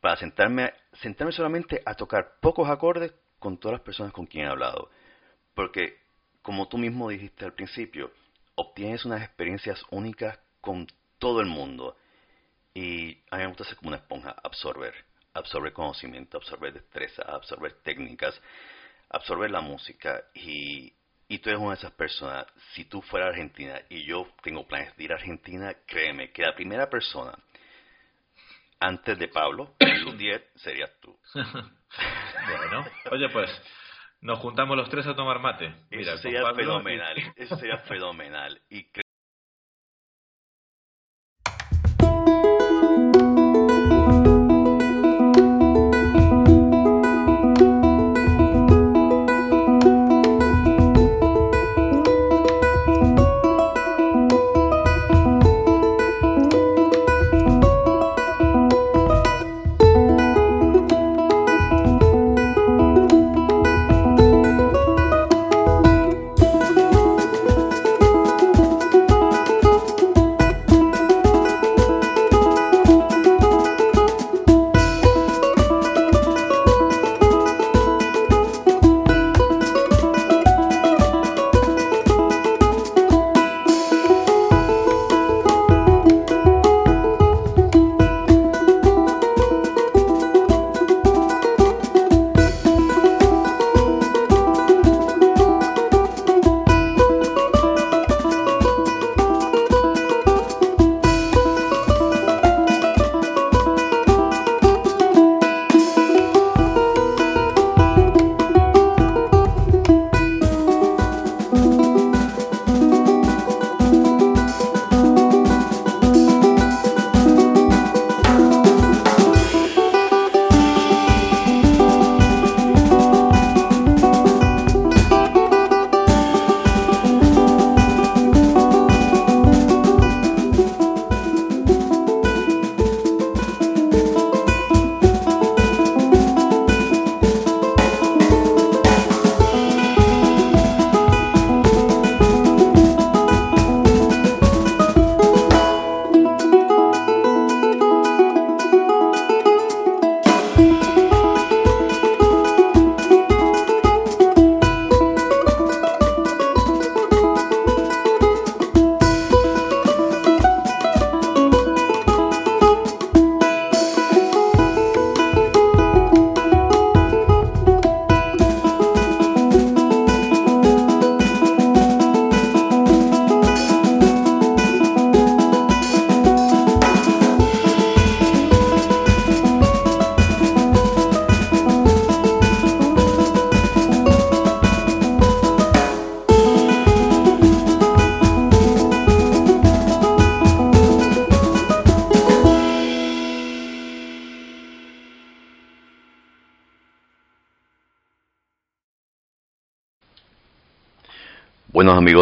[0.00, 4.48] para sentarme, sentarme solamente a tocar pocos acordes con todas las personas con quien he
[4.48, 4.90] hablado.
[5.54, 5.98] Porque,
[6.42, 8.12] como tú mismo dijiste al principio,
[8.54, 10.86] obtienes unas experiencias únicas con
[11.18, 11.96] todo el mundo.
[12.74, 14.94] Y a mí me gusta ser como una esponja, absorber,
[15.34, 18.40] absorber conocimiento, absorber destreza, absorber técnicas,
[19.10, 20.24] absorber la música.
[20.34, 20.92] Y
[21.28, 24.66] y tú eres una de esas personas, si tú fueras a Argentina y yo tengo
[24.66, 27.32] planes de ir a Argentina, créeme que la primera persona
[28.80, 29.74] antes de Pablo,
[30.16, 31.18] 10, serías tú.
[31.34, 33.50] bueno, oye pues,
[34.20, 35.74] nos juntamos los tres a tomar mate.
[35.90, 38.60] Mira, eso sería fenomenal, eso sería fenomenal.
[38.70, 38.84] Y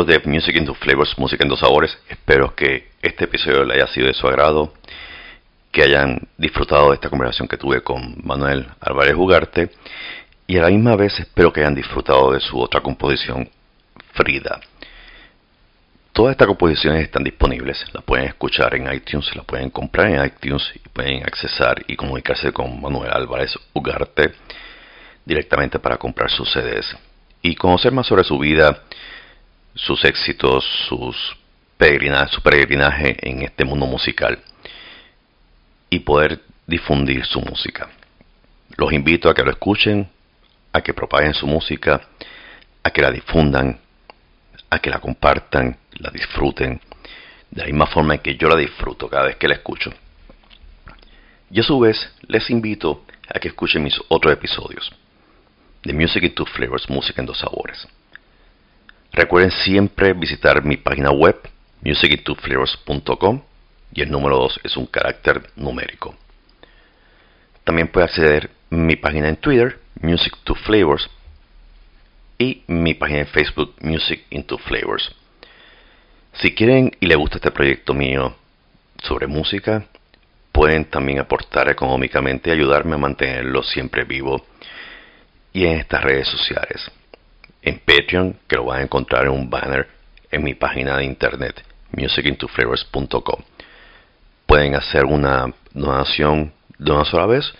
[0.07, 4.07] de Music into Flavors, Música en dos Sabores, espero que este episodio les haya sido
[4.07, 4.73] de su agrado,
[5.73, 9.70] que hayan disfrutado de esta conversación que tuve con Manuel Álvarez Ugarte
[10.47, 13.51] y a la misma vez espero que hayan disfrutado de su otra composición,
[14.12, 14.61] Frida.
[16.12, 20.62] Todas estas composiciones están disponibles, las pueden escuchar en iTunes, las pueden comprar en iTunes
[20.74, 24.35] y pueden accesar y comunicarse con Manuel Álvarez Ugarte
[25.24, 26.97] directamente para comprar sus CDs
[27.43, 28.85] y conocer más sobre su vida,
[29.77, 31.36] sus éxitos, sus
[32.31, 34.39] su peregrinaje en este mundo musical
[35.90, 37.90] y poder difundir su música.
[38.77, 40.09] Los invito a que lo escuchen,
[40.73, 42.01] a que propaguen su música,
[42.82, 43.78] a que la difundan,
[44.70, 46.81] a que la compartan, la disfruten,
[47.51, 49.93] de la misma forma en que yo la disfruto cada vez que la escucho.
[51.51, 54.90] Y a su vez les invito a que escuchen mis otros episodios
[55.85, 57.86] de Music in Two Flavors, Música en dos sabores.
[59.16, 61.36] Recuerden siempre visitar mi página web
[61.80, 63.40] musicintwoflavors.com
[63.94, 66.14] y el número 2 es un carácter numérico.
[67.64, 71.09] También puede acceder a mi página en Twitter, Music to Flavors,
[72.38, 75.10] y mi página en Facebook, Music into Flavors.
[76.34, 78.36] Si quieren y les gusta este proyecto mío
[79.02, 79.86] sobre música,
[80.52, 84.44] pueden también aportar económicamente y ayudarme a mantenerlo siempre vivo
[85.55, 86.90] y en estas redes sociales.
[87.66, 89.88] En Patreon, que lo van a encontrar en un banner
[90.30, 93.43] en mi página de internet, musicintoflavors.com.
[94.47, 97.52] Pueden hacer una donación de una sola vez,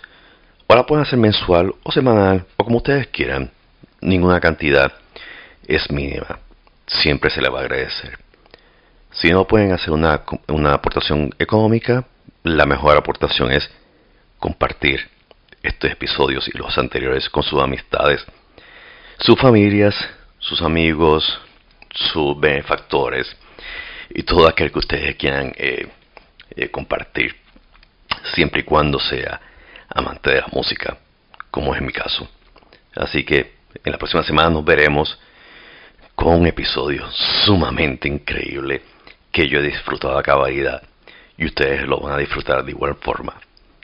[0.65, 3.51] o la pueden hacer mensual o semanal, o como ustedes quieran.
[3.99, 4.93] Ninguna cantidad
[5.67, 6.39] es mínima.
[6.85, 8.17] Siempre se le va a agradecer.
[9.11, 12.05] Si no pueden hacer una, una aportación económica,
[12.43, 13.69] la mejor aportación es
[14.39, 15.09] compartir
[15.63, 18.25] estos episodios y los anteriores con sus amistades,
[19.19, 19.95] sus familias,
[20.39, 21.39] sus amigos,
[21.91, 23.27] sus benefactores
[24.09, 25.87] y todo aquel que ustedes quieran eh,
[26.55, 27.35] eh, compartir,
[28.35, 29.41] siempre y cuando sea
[29.89, 30.97] amante de la música,
[31.51, 32.27] como es mi caso.
[32.95, 35.19] Así que en la próxima semana nos veremos
[36.15, 37.09] con un episodio
[37.45, 38.81] sumamente increíble
[39.31, 40.81] que yo he disfrutado a cabalidad
[41.37, 43.35] y ustedes lo van a disfrutar de igual forma,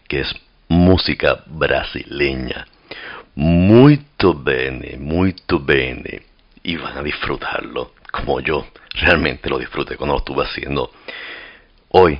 [0.07, 0.35] que es
[0.67, 2.65] música brasileña.
[3.35, 6.21] Muito bene, muito bene.
[6.63, 10.91] Y van a disfrutarlo como yo realmente lo disfruté cuando lo estuve haciendo
[11.89, 12.19] hoy,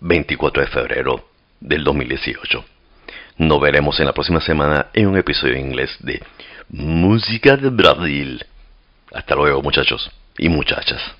[0.00, 1.28] 24 de febrero
[1.60, 2.64] del 2018.
[3.38, 6.22] Nos veremos en la próxima semana en un episodio inglés de
[6.70, 8.44] Música de Brasil.
[9.12, 11.19] Hasta luego muchachos y muchachas.